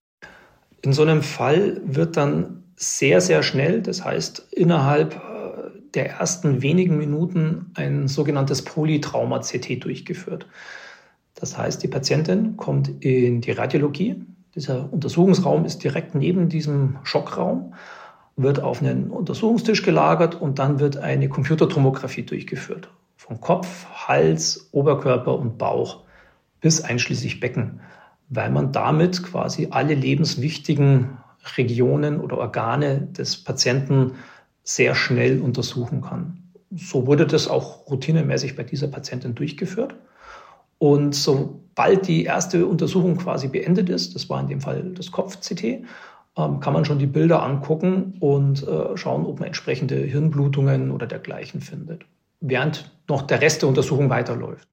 In 0.81 0.93
so 0.93 1.01
einem 1.01 1.23
Fall 1.23 1.81
wird 1.85 2.17
dann 2.17 2.63
sehr, 2.75 3.21
sehr 3.21 3.41
schnell, 3.41 3.81
das 3.81 4.05
heißt 4.05 4.49
innerhalb 4.51 5.15
äh, 5.15 5.71
der 5.95 6.11
ersten 6.11 6.61
wenigen 6.61 6.97
Minuten 6.97 7.71
ein 7.73 8.07
sogenanntes 8.07 8.61
Polytrauma-CT 8.61 9.83
durchgeführt. 9.83 10.45
Das 11.33 11.57
heißt, 11.57 11.81
die 11.81 11.87
Patientin 11.87 12.57
kommt 12.57 13.03
in 13.03 13.41
die 13.41 13.51
Radiologie. 13.51 14.23
Dieser 14.57 14.91
Untersuchungsraum 14.91 15.65
ist 15.65 15.83
direkt 15.83 16.15
neben 16.15 16.49
diesem 16.49 16.97
Schockraum, 17.03 17.75
wird 18.37 18.59
auf 18.59 18.81
einen 18.81 19.11
Untersuchungstisch 19.11 19.83
gelagert 19.83 20.33
und 20.33 20.57
dann 20.57 20.79
wird 20.79 20.97
eine 20.97 21.29
Computertomographie 21.29 22.23
durchgeführt. 22.23 22.89
Von 23.17 23.39
Kopf, 23.39 23.85
Hals, 24.07 24.69
Oberkörper 24.71 25.37
und 25.37 25.59
Bauch 25.59 25.99
bis 26.59 26.81
einschließlich 26.81 27.39
Becken, 27.39 27.81
weil 28.29 28.49
man 28.49 28.71
damit 28.71 29.21
quasi 29.21 29.67
alle 29.69 29.93
lebenswichtigen 29.93 31.19
Regionen 31.55 32.19
oder 32.19 32.39
Organe 32.39 33.01
des 33.01 33.43
Patienten 33.43 34.13
sehr 34.63 34.95
schnell 34.95 35.39
untersuchen 35.39 36.01
kann. 36.01 36.41
So 36.75 37.05
wurde 37.05 37.27
das 37.27 37.47
auch 37.47 37.87
routinemäßig 37.91 38.55
bei 38.55 38.63
dieser 38.63 38.87
Patientin 38.87 39.35
durchgeführt. 39.35 39.93
Und 40.79 41.15
sobald 41.15 42.07
die 42.07 42.25
erste 42.25 42.65
Untersuchung 42.65 43.17
quasi 43.17 43.47
beendet 43.47 43.89
ist, 43.89 44.15
das 44.15 44.29
war 44.29 44.39
in 44.39 44.47
dem 44.47 44.61
Fall 44.61 44.91
das 44.93 45.11
Kopf-CT, 45.11 45.63
ähm, 45.63 46.59
kann 46.59 46.73
man 46.73 46.85
schon 46.85 46.99
die 46.99 47.07
Bilder 47.07 47.41
angucken 47.41 48.15
und 48.19 48.67
äh, 48.67 48.95
schauen, 48.95 49.25
ob 49.25 49.39
man 49.39 49.47
entsprechende 49.47 49.95
Hirnblutungen 49.95 50.91
oder 50.91 51.07
dergleichen 51.07 51.61
findet, 51.61 52.05
während 52.41 52.91
noch 53.07 53.23
der 53.23 53.41
Rest 53.41 53.63
der 53.63 53.69
Untersuchung 53.69 54.09
weiterläuft. 54.09 54.67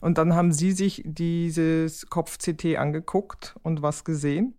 Und 0.00 0.18
dann 0.18 0.34
haben 0.34 0.52
Sie 0.52 0.72
sich 0.72 1.02
dieses 1.04 2.06
Kopf-CT 2.06 2.76
angeguckt 2.76 3.56
und 3.62 3.82
was 3.82 4.04
gesehen? 4.04 4.54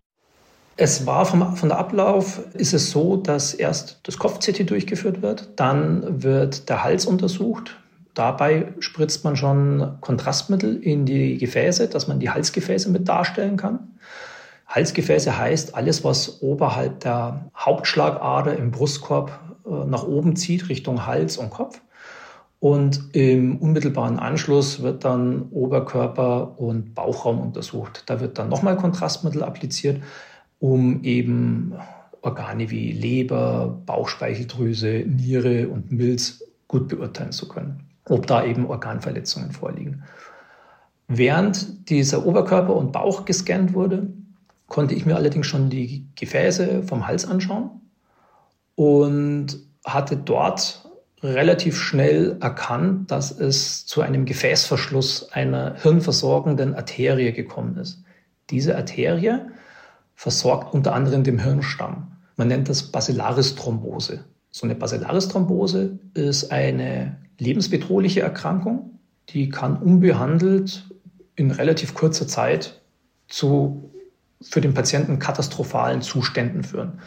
Es 0.76 1.06
war 1.06 1.26
vom, 1.26 1.56
von 1.56 1.68
der 1.68 1.78
Ablauf 1.78 2.40
ist 2.54 2.72
es 2.72 2.90
so, 2.90 3.16
dass 3.16 3.52
erst 3.52 4.00
das 4.04 4.18
Kopf-CT 4.18 4.70
durchgeführt 4.70 5.20
wird, 5.20 5.50
dann 5.56 6.22
wird 6.22 6.68
der 6.68 6.82
Hals 6.82 7.06
untersucht. 7.06 7.78
Dabei 8.14 8.74
spritzt 8.78 9.24
man 9.24 9.36
schon 9.36 9.96
Kontrastmittel 10.00 10.76
in 10.82 11.06
die 11.06 11.38
Gefäße, 11.38 11.88
dass 11.88 12.08
man 12.08 12.20
die 12.20 12.30
Halsgefäße 12.30 12.90
mit 12.90 13.08
darstellen 13.08 13.56
kann. 13.56 13.98
Halsgefäße 14.66 15.36
heißt 15.36 15.74
alles, 15.74 16.04
was 16.04 16.42
oberhalb 16.42 17.00
der 17.00 17.50
Hauptschlagader 17.56 18.56
im 18.56 18.70
Brustkorb 18.70 19.38
äh, 19.66 19.84
nach 19.86 20.04
oben 20.04 20.36
zieht, 20.36 20.68
Richtung 20.68 21.06
Hals 21.06 21.36
und 21.36 21.50
Kopf. 21.50 21.80
Und 22.60 23.14
im 23.14 23.56
unmittelbaren 23.56 24.18
Anschluss 24.18 24.82
wird 24.82 25.04
dann 25.04 25.48
Oberkörper 25.50 26.60
und 26.60 26.94
Bauchraum 26.94 27.40
untersucht. 27.40 28.04
Da 28.06 28.20
wird 28.20 28.38
dann 28.38 28.48
nochmal 28.48 28.76
Kontrastmittel 28.76 29.42
appliziert 29.42 30.00
um 30.62 31.02
eben 31.02 31.74
Organe 32.20 32.70
wie 32.70 32.92
Leber, 32.92 33.82
Bauchspeicheldrüse, 33.84 35.04
Niere 35.08 35.68
und 35.68 35.90
Milz 35.90 36.44
gut 36.68 36.86
beurteilen 36.86 37.32
zu 37.32 37.48
können, 37.48 37.80
ob 38.08 38.26
da 38.26 38.44
eben 38.44 38.66
Organverletzungen 38.66 39.52
vorliegen. 39.52 40.04
Während 41.08 41.90
dieser 41.90 42.24
Oberkörper 42.26 42.74
und 42.74 42.92
Bauch 42.92 43.24
gescannt 43.24 43.74
wurde, 43.74 44.08
konnte 44.66 44.94
ich 44.94 45.04
mir 45.04 45.16
allerdings 45.16 45.46
schon 45.46 45.68
die 45.68 46.08
Gefäße 46.16 46.82
vom 46.84 47.06
Hals 47.06 47.26
anschauen 47.26 47.82
und 48.74 49.58
hatte 49.84 50.16
dort 50.16 50.88
relativ 51.22 51.76
schnell 51.76 52.38
erkannt, 52.40 53.10
dass 53.10 53.30
es 53.30 53.86
zu 53.86 54.00
einem 54.00 54.24
Gefäßverschluss 54.24 55.32
einer 55.32 55.76
hirnversorgenden 55.76 56.74
Arterie 56.74 57.32
gekommen 57.32 57.76
ist. 57.76 58.02
Diese 58.50 58.76
Arterie 58.76 59.38
versorgt 60.14 60.74
unter 60.74 60.94
anderem 60.94 61.22
den 61.22 61.38
Hirnstamm. 61.38 62.16
Man 62.36 62.48
nennt 62.48 62.68
das 62.68 62.82
Basilaris-Thrombose. 62.82 64.24
So 64.50 64.66
eine 64.66 64.74
Basilaris-Thrombose 64.74 65.98
ist 66.14 66.50
eine 66.50 67.18
lebensbedrohliche 67.42 68.20
Erkrankung, 68.20 68.98
die 69.30 69.48
kann 69.48 69.76
unbehandelt 69.76 70.88
in 71.36 71.50
relativ 71.50 71.94
kurzer 71.94 72.26
Zeit 72.26 72.80
zu 73.28 73.90
für 74.40 74.60
den 74.60 74.74
Patienten 74.74 75.18
katastrophalen 75.18 76.02
Zuständen 76.02 76.64
führen, 76.64 77.00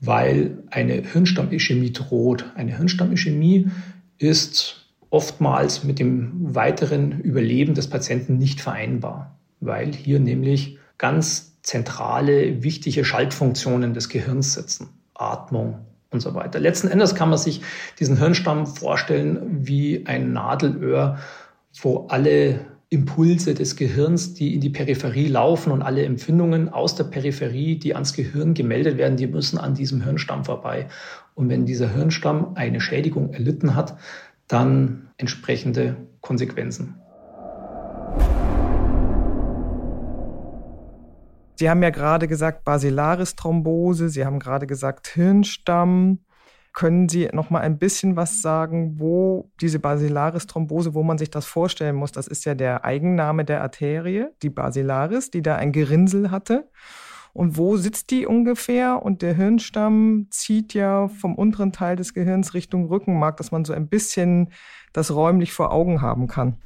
weil 0.00 0.58
eine 0.70 0.94
Hirnstammischämie 0.94 1.92
droht. 1.92 2.44
Eine 2.56 2.76
Hirnstammischämie 2.76 3.68
ist 4.18 4.86
oftmals 5.10 5.84
mit 5.84 5.98
dem 5.98 6.54
weiteren 6.54 7.20
Überleben 7.20 7.74
des 7.74 7.88
Patienten 7.88 8.38
nicht 8.38 8.60
vereinbar, 8.60 9.38
weil 9.60 9.92
hier 9.92 10.18
nämlich 10.18 10.78
ganz 10.98 11.60
zentrale, 11.62 12.62
wichtige 12.62 13.04
Schaltfunktionen 13.04 13.94
des 13.94 14.08
Gehirns 14.08 14.54
sitzen. 14.54 14.88
Atmung 15.14 15.78
und 16.10 16.20
so 16.20 16.34
weiter. 16.34 16.58
Letzten 16.58 16.88
Endes 16.88 17.14
kann 17.14 17.30
man 17.30 17.38
sich 17.38 17.62
diesen 17.98 18.18
Hirnstamm 18.18 18.66
vorstellen 18.66 19.66
wie 19.66 20.06
ein 20.06 20.32
Nadelöhr, 20.32 21.18
wo 21.82 22.06
alle 22.08 22.60
Impulse 22.88 23.54
des 23.54 23.76
Gehirns, 23.76 24.34
die 24.34 24.54
in 24.54 24.60
die 24.60 24.70
Peripherie 24.70 25.28
laufen 25.28 25.70
und 25.70 25.80
alle 25.80 26.04
Empfindungen 26.04 26.68
aus 26.68 26.96
der 26.96 27.04
Peripherie, 27.04 27.78
die 27.78 27.94
ans 27.94 28.14
Gehirn 28.14 28.52
gemeldet 28.52 28.98
werden, 28.98 29.16
die 29.16 29.28
müssen 29.28 29.58
an 29.58 29.74
diesem 29.74 30.02
Hirnstamm 30.02 30.44
vorbei. 30.44 30.88
Und 31.36 31.48
wenn 31.48 31.66
dieser 31.66 31.94
Hirnstamm 31.94 32.56
eine 32.56 32.80
Schädigung 32.80 33.32
erlitten 33.32 33.76
hat, 33.76 33.96
dann 34.48 35.10
entsprechende 35.18 35.96
Konsequenzen. 36.20 36.96
Sie 41.60 41.68
haben 41.68 41.82
ja 41.82 41.90
gerade 41.90 42.26
gesagt 42.26 42.64
Basilaris-Thrombose, 42.64 44.08
Sie 44.08 44.24
haben 44.24 44.38
gerade 44.38 44.66
gesagt 44.66 45.08
Hirnstamm. 45.08 46.20
Können 46.72 47.06
Sie 47.10 47.28
noch 47.34 47.50
mal 47.50 47.60
ein 47.60 47.76
bisschen 47.76 48.16
was 48.16 48.40
sagen, 48.40 48.98
wo 48.98 49.50
diese 49.60 49.78
Basilaris-Thrombose, 49.78 50.94
wo 50.94 51.02
man 51.02 51.18
sich 51.18 51.30
das 51.30 51.44
vorstellen 51.44 51.96
muss? 51.96 52.12
Das 52.12 52.28
ist 52.28 52.46
ja 52.46 52.54
der 52.54 52.86
Eigenname 52.86 53.44
der 53.44 53.60
Arterie, 53.60 54.28
die 54.42 54.48
Basilaris, 54.48 55.30
die 55.30 55.42
da 55.42 55.56
ein 55.56 55.72
Gerinnsel 55.72 56.30
hatte. 56.30 56.66
Und 57.34 57.58
wo 57.58 57.76
sitzt 57.76 58.10
die 58.10 58.24
ungefähr? 58.24 59.02
Und 59.02 59.20
der 59.20 59.34
Hirnstamm 59.34 60.28
zieht 60.30 60.72
ja 60.72 61.08
vom 61.08 61.34
unteren 61.34 61.72
Teil 61.72 61.96
des 61.96 62.14
Gehirns 62.14 62.54
Richtung 62.54 62.86
Rückenmark, 62.86 63.36
dass 63.36 63.52
man 63.52 63.66
so 63.66 63.74
ein 63.74 63.86
bisschen 63.86 64.48
das 64.94 65.14
räumlich 65.14 65.52
vor 65.52 65.72
Augen 65.72 66.00
haben 66.00 66.26
kann. 66.26 66.56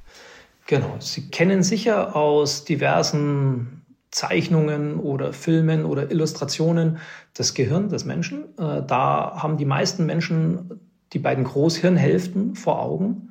Genau. 0.68 0.94
Sie 1.00 1.30
kennen 1.30 1.64
sicher 1.64 2.14
aus 2.14 2.64
diversen 2.64 3.83
Zeichnungen 4.14 5.00
oder 5.00 5.32
Filmen 5.32 5.84
oder 5.84 6.10
Illustrationen 6.10 6.98
das 7.34 7.52
Gehirn 7.52 7.88
des 7.88 8.04
Menschen. 8.04 8.44
Äh, 8.58 8.82
da 8.86 9.42
haben 9.42 9.56
die 9.56 9.64
meisten 9.64 10.06
Menschen 10.06 10.80
die 11.12 11.18
beiden 11.18 11.44
Großhirnhälften 11.44 12.54
vor 12.54 12.80
Augen. 12.80 13.30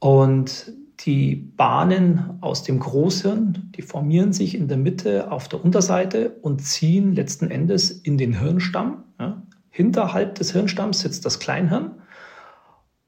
Und 0.00 0.72
die 1.00 1.36
Bahnen 1.36 2.38
aus 2.40 2.64
dem 2.64 2.80
Großhirn, 2.80 3.70
die 3.76 3.82
formieren 3.82 4.32
sich 4.32 4.56
in 4.56 4.66
der 4.66 4.76
Mitte 4.76 5.30
auf 5.30 5.48
der 5.48 5.64
Unterseite 5.64 6.36
und 6.42 6.62
ziehen 6.62 7.14
letzten 7.14 7.50
Endes 7.50 7.90
in 7.90 8.18
den 8.18 8.38
Hirnstamm. 8.38 9.04
Hinterhalb 9.70 10.34
des 10.34 10.52
Hirnstamms 10.52 11.00
sitzt 11.00 11.24
das 11.24 11.38
Kleinhirn. 11.38 11.92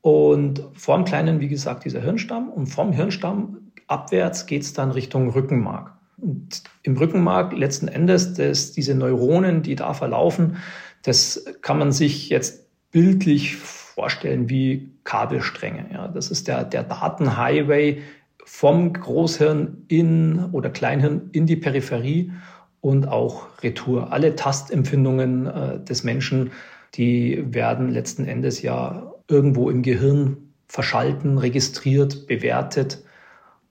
Und 0.00 0.64
vorm 0.74 1.04
Kleinen, 1.04 1.40
wie 1.40 1.48
gesagt, 1.48 1.84
dieser 1.84 2.00
Hirnstamm. 2.00 2.48
Und 2.48 2.66
vom 2.66 2.92
Hirnstamm 2.92 3.72
abwärts 3.88 4.46
geht 4.46 4.62
es 4.62 4.72
dann 4.72 4.92
Richtung 4.92 5.30
Rückenmark. 5.30 5.99
Und 6.20 6.62
im 6.82 6.96
Rückenmark 6.96 7.52
letzten 7.52 7.88
Endes, 7.88 8.34
das, 8.34 8.72
diese 8.72 8.94
Neuronen, 8.94 9.62
die 9.62 9.74
da 9.74 9.94
verlaufen, 9.94 10.56
das 11.02 11.44
kann 11.62 11.78
man 11.78 11.92
sich 11.92 12.28
jetzt 12.28 12.66
bildlich 12.90 13.56
vorstellen 13.56 14.48
wie 14.48 14.90
Kabelstränge. 15.04 15.86
Ja, 15.92 16.08
das 16.08 16.30
ist 16.30 16.48
der, 16.48 16.64
der 16.64 16.82
Datenhighway 16.82 18.02
vom 18.44 18.92
Großhirn 18.92 19.84
in 19.88 20.44
oder 20.52 20.70
Kleinhirn 20.70 21.30
in 21.32 21.46
die 21.46 21.56
Peripherie 21.56 22.32
und 22.80 23.08
auch 23.08 23.62
Retour. 23.62 24.12
Alle 24.12 24.34
Tastempfindungen 24.36 25.46
äh, 25.46 25.84
des 25.84 26.04
Menschen, 26.04 26.50
die 26.94 27.44
werden 27.54 27.90
letzten 27.90 28.24
Endes 28.26 28.62
ja 28.62 29.12
irgendwo 29.28 29.70
im 29.70 29.82
Gehirn 29.82 30.36
verschalten, 30.66 31.38
registriert, 31.38 32.26
bewertet. 32.26 33.04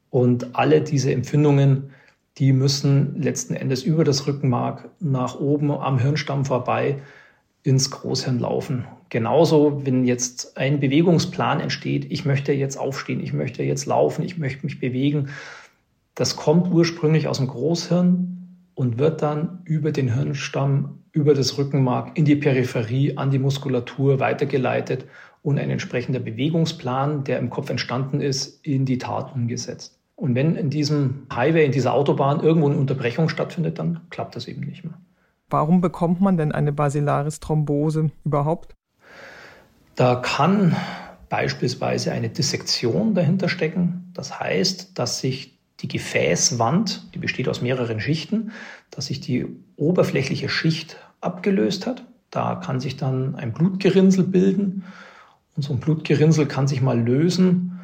Und 0.09 0.55
alle 0.55 0.81
diese 0.81 1.11
Empfindungen, 1.11 1.91
die 2.37 2.53
müssen 2.53 3.21
letzten 3.21 3.55
Endes 3.55 3.83
über 3.83 4.03
das 4.03 4.27
Rückenmark 4.27 4.89
nach 4.99 5.39
oben 5.39 5.71
am 5.71 5.99
Hirnstamm 5.99 6.45
vorbei 6.45 7.01
ins 7.63 7.91
Großhirn 7.91 8.39
laufen. 8.39 8.85
Genauso, 9.09 9.85
wenn 9.85 10.05
jetzt 10.05 10.57
ein 10.57 10.79
Bewegungsplan 10.79 11.59
entsteht, 11.59 12.11
ich 12.11 12.25
möchte 12.25 12.53
jetzt 12.53 12.77
aufstehen, 12.77 13.19
ich 13.19 13.33
möchte 13.33 13.63
jetzt 13.63 13.85
laufen, 13.85 14.23
ich 14.23 14.37
möchte 14.37 14.65
mich 14.65 14.79
bewegen, 14.79 15.29
das 16.15 16.35
kommt 16.35 16.71
ursprünglich 16.71 17.27
aus 17.27 17.37
dem 17.37 17.47
Großhirn 17.47 18.29
und 18.75 18.97
wird 18.97 19.21
dann 19.21 19.61
über 19.65 19.91
den 19.91 20.13
Hirnstamm, 20.13 21.03
über 21.11 21.33
das 21.33 21.57
Rückenmark 21.57 22.17
in 22.17 22.25
die 22.25 22.35
Peripherie, 22.35 23.17
an 23.17 23.31
die 23.31 23.39
Muskulatur 23.39 24.19
weitergeleitet 24.19 25.05
und 25.41 25.57
ein 25.57 25.69
entsprechender 25.69 26.19
Bewegungsplan, 26.19 27.23
der 27.23 27.39
im 27.39 27.49
Kopf 27.49 27.69
entstanden 27.69 28.21
ist, 28.21 28.65
in 28.65 28.85
die 28.85 28.97
Tat 28.97 29.33
umgesetzt. 29.33 29.98
Und 30.19 30.35
wenn 30.35 30.57
in 30.57 30.69
diesem 30.69 31.27
Highway, 31.33 31.65
in 31.65 31.71
dieser 31.71 31.93
Autobahn 31.93 32.41
irgendwo 32.41 32.67
eine 32.67 32.77
Unterbrechung 32.77 33.29
stattfindet, 33.29 33.79
dann 33.79 34.01
klappt 34.09 34.35
das 34.35 34.49
eben 34.49 34.61
nicht 34.61 34.83
mehr. 34.83 34.95
Warum 35.49 35.79
bekommt 35.79 36.19
man 36.19 36.35
denn 36.35 36.51
eine 36.51 36.73
Basilaris-Thrombose 36.73 38.11
überhaupt? 38.25 38.75
Da 39.95 40.15
kann 40.15 40.75
beispielsweise 41.29 42.11
eine 42.11 42.27
Dissektion 42.27 43.13
dahinter 43.13 43.47
stecken. 43.47 44.11
Das 44.13 44.37
heißt, 44.37 44.99
dass 44.99 45.21
sich 45.21 45.57
die 45.79 45.87
Gefäßwand, 45.87 47.13
die 47.15 47.19
besteht 47.19 47.47
aus 47.47 47.61
mehreren 47.61 48.01
Schichten, 48.01 48.51
dass 48.91 49.05
sich 49.05 49.21
die 49.21 49.47
oberflächliche 49.77 50.49
Schicht 50.49 50.97
abgelöst 51.21 51.87
hat. 51.87 52.03
Da 52.29 52.55
kann 52.55 52.81
sich 52.81 52.97
dann 52.97 53.35
ein 53.35 53.53
Blutgerinnsel 53.53 54.25
bilden 54.25 54.83
und 55.55 55.63
so 55.63 55.71
ein 55.71 55.79
Blutgerinnsel 55.79 56.45
kann 56.45 56.67
sich 56.67 56.81
mal 56.81 56.99
lösen 56.99 57.79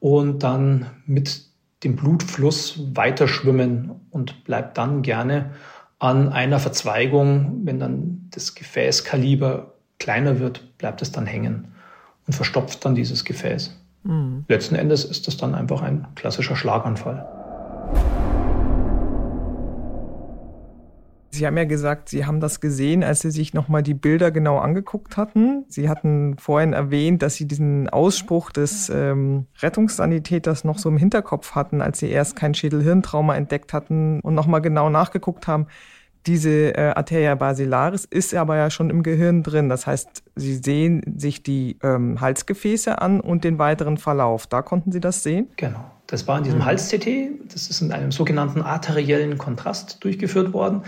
und 0.00 0.42
dann 0.42 0.86
mit 1.06 1.47
dem 1.84 1.96
Blutfluss 1.96 2.80
weiterschwimmen 2.94 3.92
und 4.10 4.44
bleibt 4.44 4.78
dann 4.78 5.02
gerne 5.02 5.52
an 5.98 6.28
einer 6.28 6.58
Verzweigung, 6.58 7.60
wenn 7.64 7.80
dann 7.80 8.28
das 8.30 8.54
Gefäßkaliber 8.54 9.74
kleiner 9.98 10.38
wird, 10.38 10.78
bleibt 10.78 11.02
es 11.02 11.12
dann 11.12 11.26
hängen 11.26 11.72
und 12.26 12.32
verstopft 12.32 12.84
dann 12.84 12.94
dieses 12.94 13.24
Gefäß. 13.24 13.76
Mhm. 14.04 14.44
Letzten 14.48 14.74
Endes 14.74 15.04
ist 15.04 15.26
das 15.26 15.36
dann 15.36 15.54
einfach 15.54 15.82
ein 15.82 16.06
klassischer 16.14 16.56
Schlaganfall. 16.56 17.37
Sie 21.38 21.46
haben 21.46 21.56
ja 21.56 21.64
gesagt, 21.64 22.08
Sie 22.08 22.26
haben 22.26 22.40
das 22.40 22.60
gesehen, 22.60 23.04
als 23.04 23.20
Sie 23.20 23.30
sich 23.30 23.54
nochmal 23.54 23.84
die 23.84 23.94
Bilder 23.94 24.30
genau 24.30 24.58
angeguckt 24.58 25.16
hatten. 25.16 25.64
Sie 25.68 25.88
hatten 25.88 26.36
vorhin 26.36 26.72
erwähnt, 26.72 27.22
dass 27.22 27.36
Sie 27.36 27.46
diesen 27.46 27.88
Ausspruch 27.88 28.50
des 28.50 28.90
ähm, 28.90 29.46
Rettungssanitäters 29.60 30.64
noch 30.64 30.78
so 30.78 30.88
im 30.88 30.96
Hinterkopf 30.96 31.54
hatten, 31.54 31.80
als 31.80 32.00
Sie 32.00 32.10
erst 32.10 32.34
kein 32.34 32.54
Schädelhirntrauma 32.54 33.36
entdeckt 33.36 33.72
hatten 33.72 34.18
und 34.20 34.34
nochmal 34.34 34.60
genau 34.60 34.90
nachgeguckt 34.90 35.46
haben. 35.46 35.68
Diese 36.26 36.76
äh, 36.76 36.92
Arteria 36.94 37.36
basilaris 37.36 38.04
ist 38.04 38.34
aber 38.34 38.56
ja 38.56 38.68
schon 38.70 38.90
im 38.90 39.04
Gehirn 39.04 39.44
drin. 39.44 39.68
Das 39.68 39.86
heißt, 39.86 40.24
Sie 40.34 40.56
sehen 40.56 41.02
sich 41.16 41.44
die 41.44 41.78
ähm, 41.84 42.20
Halsgefäße 42.20 43.00
an 43.00 43.20
und 43.20 43.44
den 43.44 43.58
weiteren 43.58 43.96
Verlauf. 43.96 44.48
Da 44.48 44.62
konnten 44.62 44.90
Sie 44.90 45.00
das 45.00 45.22
sehen? 45.22 45.48
Genau. 45.56 45.84
Das 46.08 46.26
war 46.26 46.38
in 46.38 46.44
diesem 46.44 46.60
mhm. 46.60 46.64
Hals-CT. 46.64 47.52
Das 47.52 47.68
ist 47.68 47.80
in 47.80 47.92
einem 47.92 48.10
sogenannten 48.10 48.62
arteriellen 48.62 49.38
Kontrast 49.38 50.02
durchgeführt 50.02 50.52
worden. 50.52 50.82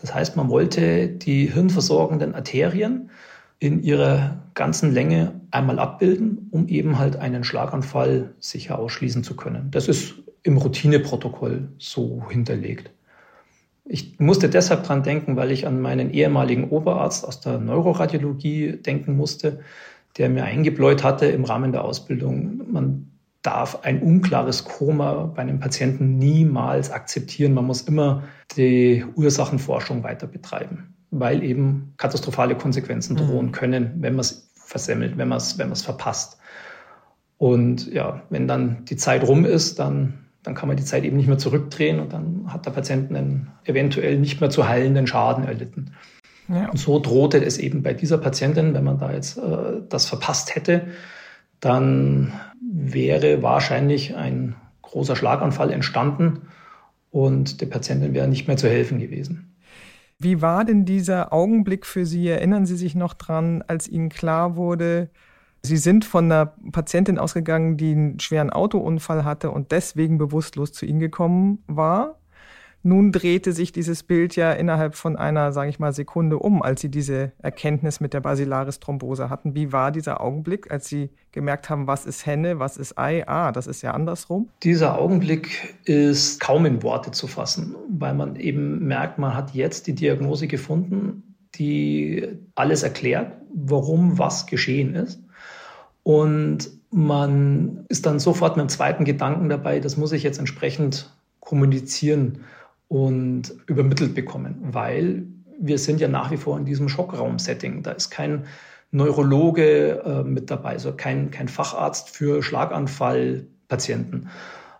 Das 0.00 0.14
heißt, 0.14 0.36
man 0.36 0.48
wollte 0.48 1.08
die 1.08 1.46
hirnversorgenden 1.46 2.34
Arterien 2.34 3.10
in 3.58 3.82
ihrer 3.82 4.38
ganzen 4.54 4.92
Länge 4.92 5.40
einmal 5.50 5.78
abbilden, 5.78 6.48
um 6.50 6.68
eben 6.68 6.98
halt 6.98 7.16
einen 7.16 7.42
Schlaganfall 7.42 8.34
sicher 8.38 8.78
ausschließen 8.78 9.24
zu 9.24 9.34
können. 9.34 9.70
Das 9.70 9.88
ist 9.88 10.14
im 10.44 10.56
Routineprotokoll 10.56 11.68
so 11.78 12.22
hinterlegt. 12.30 12.90
Ich 13.84 14.20
musste 14.20 14.48
deshalb 14.48 14.84
dran 14.84 15.02
denken, 15.02 15.36
weil 15.36 15.50
ich 15.50 15.66
an 15.66 15.80
meinen 15.80 16.10
ehemaligen 16.12 16.68
Oberarzt 16.68 17.24
aus 17.26 17.40
der 17.40 17.58
Neuroradiologie 17.58 18.76
denken 18.76 19.16
musste, 19.16 19.60
der 20.18 20.28
mir 20.28 20.44
eingebläut 20.44 21.02
hatte 21.02 21.26
im 21.26 21.44
Rahmen 21.44 21.72
der 21.72 21.84
Ausbildung, 21.84 22.70
man 22.70 23.07
darf 23.48 23.82
ein 23.82 24.02
unklares 24.02 24.64
Koma 24.64 25.32
bei 25.34 25.40
einem 25.40 25.58
Patienten 25.58 26.18
niemals 26.18 26.90
akzeptieren. 26.90 27.54
Man 27.54 27.64
muss 27.64 27.80
immer 27.80 28.24
die 28.58 29.06
Ursachenforschung 29.14 30.02
weiter 30.02 30.26
betreiben, 30.26 30.94
weil 31.10 31.42
eben 31.42 31.94
katastrophale 31.96 32.56
Konsequenzen 32.56 33.14
mhm. 33.14 33.18
drohen 33.18 33.52
können, 33.52 33.94
wenn 34.00 34.12
man 34.12 34.20
es 34.20 34.50
versemmelt, 34.54 35.16
wenn 35.16 35.28
man 35.28 35.38
es 35.38 35.56
wenn 35.56 35.74
verpasst. 35.74 36.36
Und 37.38 37.90
ja, 37.90 38.20
wenn 38.28 38.46
dann 38.46 38.84
die 38.84 38.96
Zeit 38.96 39.26
rum 39.26 39.46
ist, 39.46 39.78
dann, 39.78 40.26
dann 40.42 40.54
kann 40.54 40.68
man 40.68 40.76
die 40.76 40.84
Zeit 40.84 41.04
eben 41.04 41.16
nicht 41.16 41.28
mehr 41.28 41.38
zurückdrehen 41.38 42.00
und 42.00 42.12
dann 42.12 42.52
hat 42.52 42.66
der 42.66 42.72
Patient 42.72 43.08
einen 43.08 43.50
eventuell 43.64 44.18
nicht 44.18 44.42
mehr 44.42 44.50
zu 44.50 44.68
heilenden 44.68 45.06
Schaden 45.06 45.44
erlitten. 45.44 45.94
Ja. 46.48 46.68
Und 46.68 46.76
so 46.76 46.98
drohte 46.98 47.42
es 47.42 47.56
eben 47.56 47.82
bei 47.82 47.94
dieser 47.94 48.18
Patientin, 48.18 48.74
wenn 48.74 48.84
man 48.84 48.98
da 48.98 49.10
jetzt 49.10 49.38
äh, 49.38 49.80
das 49.88 50.04
verpasst 50.04 50.54
hätte, 50.54 50.88
dann 51.60 52.32
wäre 52.60 53.42
wahrscheinlich 53.42 54.16
ein 54.16 54.56
großer 54.82 55.16
Schlaganfall 55.16 55.70
entstanden 55.70 56.48
und 57.10 57.60
der 57.60 57.66
Patientin 57.66 58.14
wäre 58.14 58.28
nicht 58.28 58.48
mehr 58.48 58.56
zu 58.56 58.68
helfen 58.68 58.98
gewesen. 58.98 59.54
Wie 60.18 60.42
war 60.42 60.64
denn 60.64 60.84
dieser 60.84 61.32
Augenblick 61.32 61.86
für 61.86 62.04
Sie? 62.04 62.26
Erinnern 62.26 62.66
Sie 62.66 62.76
sich 62.76 62.94
noch 62.94 63.14
dran, 63.14 63.62
als 63.66 63.86
Ihnen 63.88 64.08
klar 64.08 64.56
wurde, 64.56 65.10
Sie 65.62 65.76
sind 65.76 66.04
von 66.04 66.26
einer 66.26 66.54
Patientin 66.72 67.18
ausgegangen, 67.18 67.76
die 67.76 67.92
einen 67.92 68.20
schweren 68.20 68.50
Autounfall 68.50 69.24
hatte 69.24 69.50
und 69.50 69.72
deswegen 69.72 70.18
bewusstlos 70.18 70.72
zu 70.72 70.86
Ihnen 70.86 71.00
gekommen 71.00 71.62
war? 71.66 72.18
Nun 72.82 73.10
drehte 73.10 73.52
sich 73.52 73.72
dieses 73.72 74.04
Bild 74.04 74.36
ja 74.36 74.52
innerhalb 74.52 74.94
von 74.94 75.16
einer, 75.16 75.52
sage 75.52 75.68
ich 75.68 75.78
mal, 75.78 75.92
Sekunde 75.92 76.38
um, 76.38 76.62
als 76.62 76.80
Sie 76.80 76.88
diese 76.88 77.32
Erkenntnis 77.42 78.00
mit 78.00 78.14
der 78.14 78.20
Basilaris-Thrombose 78.20 79.28
hatten. 79.28 79.54
Wie 79.54 79.72
war 79.72 79.90
dieser 79.90 80.20
Augenblick, 80.20 80.70
als 80.70 80.88
Sie 80.88 81.10
gemerkt 81.32 81.70
haben, 81.70 81.86
was 81.88 82.06
ist 82.06 82.24
Henne, 82.24 82.60
was 82.60 82.76
ist 82.76 82.96
Ei? 82.96 83.26
Ah, 83.26 83.50
das 83.50 83.66
ist 83.66 83.82
ja 83.82 83.90
andersrum. 83.92 84.48
Dieser 84.62 84.98
Augenblick 84.98 85.76
ist 85.84 86.38
kaum 86.40 86.66
in 86.66 86.82
Worte 86.82 87.10
zu 87.10 87.26
fassen, 87.26 87.74
weil 87.90 88.14
man 88.14 88.36
eben 88.36 88.86
merkt, 88.86 89.18
man 89.18 89.34
hat 89.34 89.54
jetzt 89.54 89.88
die 89.88 89.94
Diagnose 89.94 90.46
gefunden, 90.46 91.34
die 91.56 92.28
alles 92.54 92.84
erklärt, 92.84 93.32
warum 93.52 94.18
was 94.18 94.46
geschehen 94.46 94.94
ist. 94.94 95.20
Und 96.04 96.70
man 96.90 97.84
ist 97.88 98.06
dann 98.06 98.20
sofort 98.20 98.56
mit 98.56 98.66
dem 98.66 98.68
zweiten 98.68 99.04
Gedanken 99.04 99.48
dabei, 99.48 99.80
das 99.80 99.96
muss 99.96 100.12
ich 100.12 100.22
jetzt 100.22 100.38
entsprechend 100.38 101.12
kommunizieren 101.40 102.44
und 102.88 103.54
übermittelt 103.66 104.14
bekommen, 104.14 104.58
weil 104.62 105.26
wir 105.60 105.78
sind 105.78 106.00
ja 106.00 106.08
nach 106.08 106.30
wie 106.30 106.36
vor 106.36 106.58
in 106.58 106.64
diesem 106.64 106.88
Schockraum-Setting. 106.88 107.82
Da 107.82 107.92
ist 107.92 108.10
kein 108.10 108.46
Neurologe 108.90 110.02
äh, 110.04 110.22
mit 110.22 110.50
dabei, 110.50 110.70
also 110.70 110.92
kein, 110.92 111.30
kein 111.30 111.48
Facharzt 111.48 112.10
für 112.10 112.42
Schlaganfallpatienten, 112.42 114.30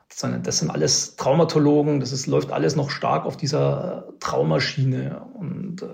sondern 0.08 0.42
das 0.42 0.58
sind 0.58 0.70
alles 0.70 1.16
Traumatologen, 1.16 2.00
das 2.00 2.12
ist, 2.12 2.26
läuft 2.26 2.50
alles 2.50 2.74
noch 2.74 2.90
stark 2.90 3.26
auf 3.26 3.36
dieser 3.36 4.08
Traumaschiene. 4.20 5.20
Und 5.34 5.82
äh, 5.82 5.86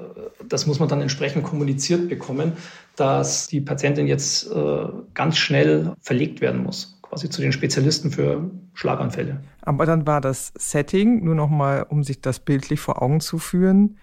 das 0.48 0.66
muss 0.66 0.78
man 0.78 0.88
dann 0.88 1.00
entsprechend 1.00 1.42
kommuniziert 1.42 2.08
bekommen, 2.08 2.52
dass 2.94 3.48
die 3.48 3.60
Patientin 3.60 4.06
jetzt 4.06 4.48
äh, 4.52 4.86
ganz 5.14 5.36
schnell 5.36 5.94
verlegt 6.00 6.40
werden 6.40 6.62
muss 6.62 6.93
quasi 7.14 7.30
zu 7.30 7.40
den 7.40 7.52
Spezialisten 7.52 8.10
für 8.10 8.50
Schlaganfälle. 8.74 9.40
Aber 9.62 9.86
dann 9.86 10.04
war 10.06 10.20
das 10.20 10.52
Setting, 10.58 11.24
nur 11.24 11.36
nochmal, 11.36 11.86
um 11.88 12.02
sich 12.02 12.20
das 12.20 12.40
bildlich 12.40 12.80
vor 12.80 13.02
Augen 13.02 13.20
zu 13.20 13.38
führen, 13.38 13.98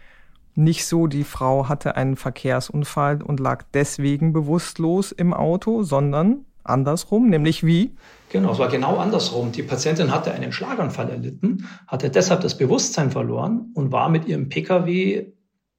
nicht 0.56 0.86
so, 0.86 1.08
die 1.08 1.24
Frau 1.24 1.70
hatte 1.70 1.96
einen 1.96 2.16
Verkehrsunfall 2.16 3.22
und 3.22 3.40
lag 3.40 3.64
deswegen 3.74 4.34
bewusstlos 4.34 5.12
im 5.12 5.34
Auto, 5.34 5.84
sondern 5.84 6.46
andersrum, 6.64 7.30
nämlich 7.30 7.66
wie? 7.66 7.92
Genau, 8.32 8.52
es 8.52 8.60
war 8.60 8.70
genau 8.70 8.98
andersrum. 8.98 9.52
Die 9.52 9.64
Patientin 9.64 10.12
hatte 10.12 10.34
einen 10.34 10.52
Schlaganfall 10.52 11.10
erlitten, 11.10 11.68
hatte 11.88 12.10
deshalb 12.10 12.42
das 12.42 12.58
Bewusstsein 12.58 13.12
verloren 13.12 13.72
und 13.74 13.92
war 13.92 14.10
mit 14.10 14.26
ihrem 14.26 14.50
Pkw 14.50 15.32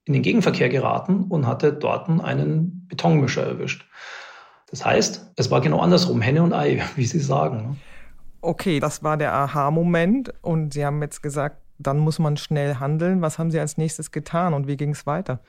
in 0.05 0.13
den 0.13 0.23
Gegenverkehr 0.23 0.69
geraten 0.69 1.25
und 1.29 1.47
hatte 1.47 1.73
dort 1.73 2.09
einen 2.09 2.87
Betonmischer 2.89 3.47
erwischt. 3.47 3.87
Das 4.73 4.85
heißt, 4.85 5.33
es 5.37 5.51
war 5.51 5.61
genau 5.61 5.81
andersrum, 5.81 6.21
Henne 6.23 6.43
und 6.43 6.53
Ei, 6.53 6.83
wie 6.97 7.05
Sie 7.05 7.21
sagen. 7.21 7.57
Ne? 7.57 7.77
Okay, 8.41 8.81
das 8.81 9.05
war 9.05 9.17
der 9.17 9.33
Aha-Moment 9.33 10.33
und 10.43 10.75
Sie 10.75 10.85
haben 10.85 11.01
jetzt 11.01 11.23
gesagt, 11.23 11.59
dann 11.79 11.99
muss 11.99 12.19
man 12.19 12.37
schnell 12.37 12.77
handeln. 12.77 13.23
Was 13.23 13.39
haben 13.39 13.51
Sie 13.51 13.61
als 13.61 13.77
nächstes 13.77 14.11
getan 14.11 14.55
und 14.55 14.67
wie 14.67 14.77
ging 14.77 14.91
es 14.91 15.07
weiter? 15.07 15.41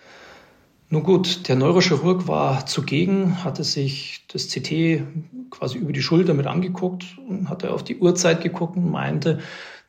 Nun 0.89 1.03
gut, 1.03 1.47
der 1.47 1.55
Neurochirurg 1.55 2.27
war 2.27 2.65
zugegen, 2.65 3.43
hatte 3.43 3.63
sich 3.63 4.27
das 4.31 4.49
CT 4.49 5.01
quasi 5.49 5.77
über 5.77 5.93
die 5.93 6.03
Schulter 6.03 6.33
mit 6.33 6.45
angeguckt 6.45 7.17
und 7.27 7.49
hatte 7.49 7.73
auf 7.73 7.83
die 7.83 7.97
Uhrzeit 7.97 8.41
geguckt 8.41 8.75
und 8.75 8.91
meinte, 8.91 9.39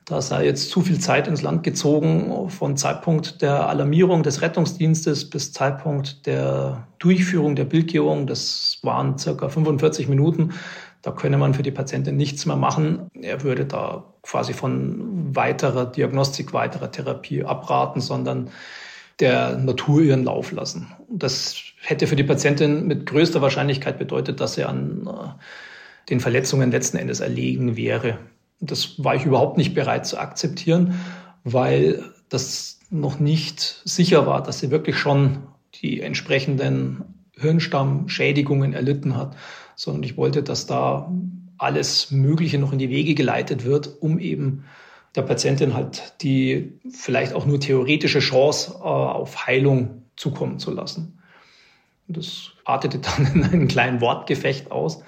da 0.04 0.20
sei 0.20 0.44
jetzt 0.44 0.70
zu 0.70 0.82
viel 0.82 0.98
Zeit 0.98 1.28
ins 1.28 1.40
Land 1.40 1.62
gezogen 1.62 2.50
von 2.50 2.76
Zeitpunkt 2.76 3.40
der 3.40 3.68
Alarmierung 3.68 4.22
des 4.22 4.42
Rettungsdienstes 4.42 5.30
bis 5.30 5.52
Zeitpunkt 5.52 6.26
der 6.26 6.86
Durchführung 6.98 7.56
der 7.56 7.64
Bildgebung. 7.64 8.26
Das 8.26 8.78
waren 8.82 9.16
circa 9.16 9.48
45 9.48 10.08
Minuten. 10.08 10.52
Da 11.00 11.10
könne 11.10 11.38
man 11.38 11.54
für 11.54 11.62
die 11.62 11.70
Patientin 11.70 12.16
nichts 12.16 12.44
mehr 12.44 12.56
machen. 12.56 13.08
Er 13.14 13.42
würde 13.42 13.64
da 13.64 14.04
quasi 14.22 14.52
von 14.52 15.34
weiterer 15.34 15.86
Diagnostik, 15.86 16.52
weiterer 16.52 16.90
Therapie 16.90 17.44
abraten, 17.44 18.00
sondern 18.00 18.50
der 19.20 19.56
Natur 19.56 20.02
ihren 20.02 20.24
Lauf 20.24 20.52
lassen. 20.52 20.92
Das 21.08 21.56
hätte 21.80 22.06
für 22.06 22.16
die 22.16 22.24
Patientin 22.24 22.86
mit 22.86 23.06
größter 23.06 23.40
Wahrscheinlichkeit 23.40 23.98
bedeutet, 23.98 24.40
dass 24.40 24.54
sie 24.54 24.64
an 24.64 25.06
äh, 25.06 26.10
den 26.10 26.20
Verletzungen 26.20 26.70
letzten 26.70 26.96
Endes 26.96 27.20
erlegen 27.20 27.76
wäre. 27.76 28.18
Das 28.66 29.02
war 29.02 29.14
ich 29.14 29.24
überhaupt 29.24 29.56
nicht 29.56 29.74
bereit 29.74 30.06
zu 30.06 30.18
akzeptieren, 30.18 30.98
weil 31.44 32.02
das 32.28 32.80
noch 32.90 33.18
nicht 33.18 33.80
sicher 33.84 34.26
war, 34.26 34.42
dass 34.42 34.60
sie 34.60 34.70
wirklich 34.70 34.96
schon 34.96 35.38
die 35.82 36.00
entsprechenden 36.00 37.02
Hirnstammschädigungen 37.36 38.72
erlitten 38.72 39.16
hat, 39.16 39.36
sondern 39.74 40.04
ich 40.04 40.16
wollte, 40.16 40.42
dass 40.42 40.66
da 40.66 41.12
alles 41.58 42.10
Mögliche 42.10 42.58
noch 42.58 42.72
in 42.72 42.78
die 42.78 42.90
Wege 42.90 43.14
geleitet 43.14 43.64
wird, 43.64 43.90
um 44.00 44.18
eben 44.18 44.64
der 45.14 45.22
Patientin 45.22 45.74
halt 45.74 46.14
die 46.22 46.78
vielleicht 46.90 47.34
auch 47.34 47.46
nur 47.46 47.60
theoretische 47.60 48.18
Chance 48.18 48.74
äh, 48.78 48.82
auf 48.82 49.46
Heilung 49.46 50.02
zukommen 50.16 50.58
zu 50.58 50.70
lassen. 50.72 51.18
Das 52.08 52.50
artete 52.64 52.98
dann 53.16 53.32
in 53.34 53.44
einem 53.44 53.68
kleinen 53.68 54.00
Wortgefecht 54.00 54.70
aus. 54.70 55.02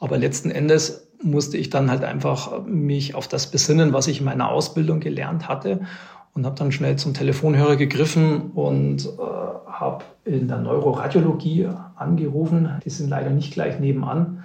Aber 0.00 0.18
letzten 0.18 0.50
Endes 0.50 1.08
musste 1.22 1.56
ich 1.56 1.70
dann 1.70 1.90
halt 1.90 2.04
einfach 2.04 2.64
mich 2.64 3.14
auf 3.14 3.28
das 3.28 3.50
besinnen, 3.50 3.92
was 3.92 4.06
ich 4.06 4.20
in 4.20 4.24
meiner 4.24 4.50
Ausbildung 4.50 5.00
gelernt 5.00 5.48
hatte 5.48 5.80
und 6.34 6.46
habe 6.46 6.56
dann 6.56 6.72
schnell 6.72 6.96
zum 6.96 7.14
Telefonhörer 7.14 7.76
gegriffen 7.76 8.52
und 8.52 9.06
äh, 9.06 9.70
habe 9.70 10.04
in 10.24 10.48
der 10.48 10.58
Neuroradiologie 10.58 11.68
angerufen. 11.96 12.68
Die 12.84 12.90
sind 12.90 13.10
leider 13.10 13.30
nicht 13.30 13.52
gleich 13.52 13.78
nebenan 13.80 14.44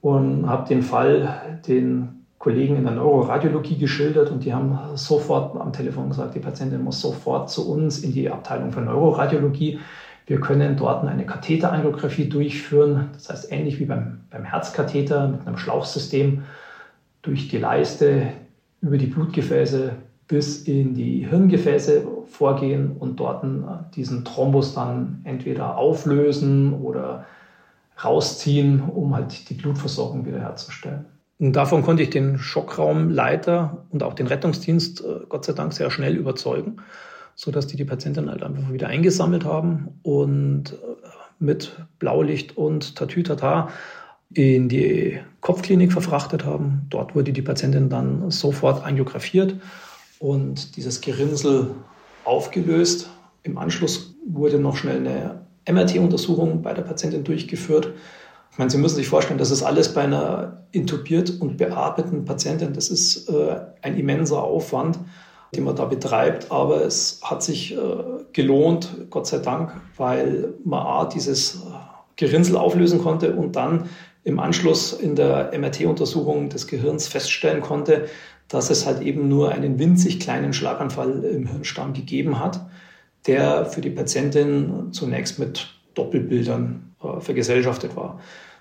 und 0.00 0.48
habe 0.48 0.68
den 0.68 0.82
Fall 0.82 1.60
den 1.66 2.24
Kollegen 2.38 2.76
in 2.76 2.84
der 2.84 2.94
Neuroradiologie 2.94 3.76
geschildert 3.76 4.30
und 4.30 4.44
die 4.44 4.54
haben 4.54 4.78
sofort 4.94 5.60
am 5.60 5.72
Telefon 5.72 6.10
gesagt, 6.10 6.34
die 6.34 6.40
Patientin 6.40 6.82
muss 6.82 7.00
sofort 7.00 7.50
zu 7.50 7.70
uns 7.70 7.98
in 7.98 8.12
die 8.12 8.30
Abteilung 8.30 8.72
für 8.72 8.80
Neuroradiologie. 8.80 9.80
Wir 10.26 10.40
können 10.40 10.76
dort 10.76 11.06
eine 11.06 11.24
Katheterangiographie 11.24 12.28
durchführen, 12.28 13.10
das 13.12 13.30
heißt 13.30 13.52
ähnlich 13.52 13.78
wie 13.78 13.84
beim, 13.84 14.22
beim 14.28 14.44
Herzkatheter 14.44 15.28
mit 15.28 15.46
einem 15.46 15.56
Schlauchsystem 15.56 16.42
durch 17.22 17.48
die 17.48 17.58
Leiste 17.58 18.28
über 18.80 18.98
die 18.98 19.06
Blutgefäße 19.06 19.92
bis 20.26 20.62
in 20.62 20.94
die 20.94 21.24
Hirngefäße 21.28 22.04
vorgehen 22.26 22.96
und 22.98 23.20
dort 23.20 23.44
diesen 23.94 24.24
Thrombus 24.24 24.74
dann 24.74 25.20
entweder 25.22 25.76
auflösen 25.76 26.72
oder 26.72 27.24
rausziehen, 28.02 28.82
um 28.82 29.14
halt 29.14 29.48
die 29.48 29.54
Blutversorgung 29.54 30.26
wiederherzustellen. 30.26 31.06
Und 31.38 31.52
davon 31.54 31.82
konnte 31.82 32.02
ich 32.02 32.10
den 32.10 32.38
Schockraumleiter 32.38 33.86
und 33.90 34.02
auch 34.02 34.14
den 34.14 34.26
Rettungsdienst 34.26 35.02
äh, 35.02 35.20
Gott 35.28 35.44
sei 35.44 35.52
Dank 35.52 35.72
sehr 35.72 35.90
schnell 35.90 36.16
überzeugen 36.16 36.78
so 37.36 37.50
dass 37.50 37.66
die 37.66 37.76
die 37.76 37.84
Patientin 37.84 38.30
halt 38.30 38.42
einfach 38.42 38.72
wieder 38.72 38.88
eingesammelt 38.88 39.44
haben 39.44 40.00
und 40.02 40.72
äh, 40.72 40.76
mit 41.38 41.76
Blaulicht 41.98 42.56
und 42.56 42.96
Tatütata 42.96 43.68
in 44.32 44.68
die 44.68 45.20
Kopfklinik 45.42 45.92
verfrachtet 45.92 46.44
haben. 46.44 46.86
Dort 46.88 47.14
wurde 47.14 47.32
die 47.32 47.42
Patientin 47.42 47.90
dann 47.90 48.30
sofort 48.30 48.84
angiografiert 48.84 49.54
und 50.18 50.76
dieses 50.76 51.00
Gerinnsel 51.02 51.70
aufgelöst. 52.24 53.10
Im 53.42 53.58
Anschluss 53.58 54.14
wurde 54.26 54.58
noch 54.58 54.76
schnell 54.76 55.06
eine 55.06 55.42
MRT-Untersuchung 55.70 56.62
bei 56.62 56.72
der 56.72 56.82
Patientin 56.82 57.22
durchgeführt. 57.22 57.92
Ich 58.50 58.58
meine, 58.58 58.70
Sie 58.70 58.78
müssen 58.78 58.96
sich 58.96 59.08
vorstellen, 59.08 59.38
das 59.38 59.50
ist 59.50 59.62
alles 59.62 59.92
bei 59.92 60.02
einer 60.02 60.66
intubiert 60.72 61.38
und 61.40 61.58
beatmeten 61.58 62.24
Patientin. 62.24 62.72
Das 62.72 62.88
ist 62.88 63.28
äh, 63.28 63.60
ein 63.82 63.98
immenser 63.98 64.42
Aufwand 64.42 64.98
die 65.54 65.60
man 65.60 65.76
da 65.76 65.84
betreibt. 65.84 66.50
Aber 66.50 66.82
es 66.82 67.20
hat 67.22 67.42
sich 67.42 67.76
äh, 67.76 67.78
gelohnt, 68.32 69.06
Gott 69.10 69.26
sei 69.26 69.38
Dank, 69.38 69.72
weil 69.96 70.54
man 70.64 70.80
A, 70.86 71.04
dieses 71.06 71.62
Gerinnsel 72.16 72.56
auflösen 72.56 73.00
konnte 73.00 73.34
und 73.34 73.56
dann 73.56 73.88
im 74.24 74.40
Anschluss 74.40 74.92
in 74.92 75.14
der 75.14 75.52
MRT-Untersuchung 75.56 76.48
des 76.48 76.66
Gehirns 76.66 77.06
feststellen 77.06 77.60
konnte, 77.60 78.06
dass 78.48 78.70
es 78.70 78.86
halt 78.86 79.00
eben 79.00 79.28
nur 79.28 79.52
einen 79.52 79.78
winzig 79.78 80.20
kleinen 80.20 80.52
Schlaganfall 80.52 81.24
im 81.24 81.46
Hirnstamm 81.46 81.92
gegeben 81.92 82.40
hat, 82.40 82.66
der 83.26 83.66
für 83.66 83.80
die 83.80 83.90
Patientin 83.90 84.92
zunächst 84.92 85.38
mit 85.38 85.68
Doppelbildern 85.94 86.94
äh, 87.02 87.20
vergesellschaftet 87.20 87.96
war. 87.96 88.20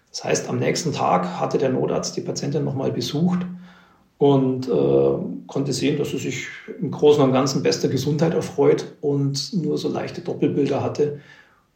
Das 0.10 0.24
heißt, 0.24 0.50
am 0.50 0.60
nächsten 0.60 0.94
Tag 0.94 1.40
hatte 1.40 1.58
der 1.58 1.70
Notarzt 1.70 2.16
die 2.16 2.22
Patientin 2.22 2.64
nochmal 2.64 2.92
besucht 2.92 3.46
und 4.18 4.68
äh, 4.68 5.48
konnte 5.48 5.74
sehen, 5.74 5.98
dass 5.98 6.12
sie 6.12 6.18
sich 6.18 6.48
im 6.80 6.92
Großen 6.92 7.24
und 7.24 7.34
Ganzen 7.34 7.64
bester 7.64 7.90
Gesundheit 7.90 8.34
erfreut 8.34 8.86
und 9.02 9.54
nur 9.54 9.78
so 9.78 9.90
leichte 9.90 10.22
Doppelbilder 10.22 10.82
hatte. 10.82 11.20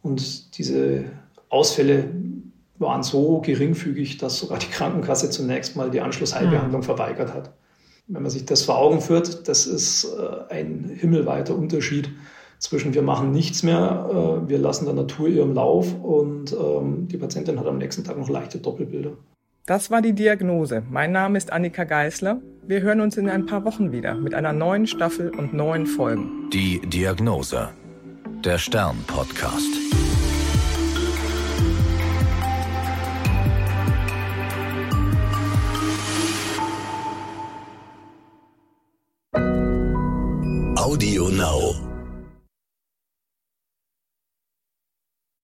Und 0.02 0.56
diese 0.56 1.04
Ausfälle 1.50 2.08
waren 2.78 3.02
so 3.02 3.40
geringfügig, 3.40 4.16
dass 4.16 4.38
sogar 4.38 4.58
die 4.58 4.68
Krankenkasse 4.68 5.28
zunächst 5.30 5.76
mal 5.76 5.90
die 5.90 6.00
Anschlussheilbehandlung 6.00 6.80
ja. 6.80 6.86
verweigert 6.86 7.34
hat. 7.34 7.52
Wenn 8.06 8.22
man 8.22 8.30
sich 8.30 8.46
das 8.46 8.62
vor 8.62 8.78
Augen 8.78 9.00
führt, 9.00 9.46
das 9.46 9.66
ist 9.66 10.04
äh, 10.04 10.52
ein 10.52 10.90
himmelweiter 10.98 11.54
Unterschied 11.54 12.10
zwischen 12.58 12.92
wir 12.94 13.02
machen 13.02 13.32
nichts 13.32 13.62
mehr, 13.62 14.08
äh, 14.44 14.48
wir 14.48 14.58
lassen 14.58 14.86
der 14.86 14.94
Natur 14.94 15.28
ihren 15.28 15.54
Lauf 15.54 15.94
und 16.02 16.52
ähm, 16.52 17.08
die 17.08 17.18
Patientin 17.18 17.60
hat 17.60 17.66
am 17.66 17.78
nächsten 17.78 18.04
Tag 18.04 18.18
noch 18.18 18.28
leichte 18.28 18.58
Doppelbilder. 18.58 19.12
Das 19.66 19.90
war 19.90 20.02
die 20.02 20.14
Diagnose. 20.14 20.82
Mein 20.90 21.12
Name 21.12 21.38
ist 21.38 21.52
Annika 21.52 21.84
Geißler. 21.84 22.40
Wir 22.66 22.80
hören 22.80 23.00
uns 23.00 23.16
in 23.16 23.28
ein 23.28 23.46
paar 23.46 23.64
Wochen 23.64 23.92
wieder 23.92 24.14
mit 24.14 24.34
einer 24.34 24.52
neuen 24.52 24.86
Staffel 24.86 25.30
und 25.30 25.54
neuen 25.54 25.86
Folgen. 25.86 26.50
Die 26.52 26.80
Diagnose. 26.80 27.68
Der 28.44 28.58
Stern-Podcast. 28.58 29.79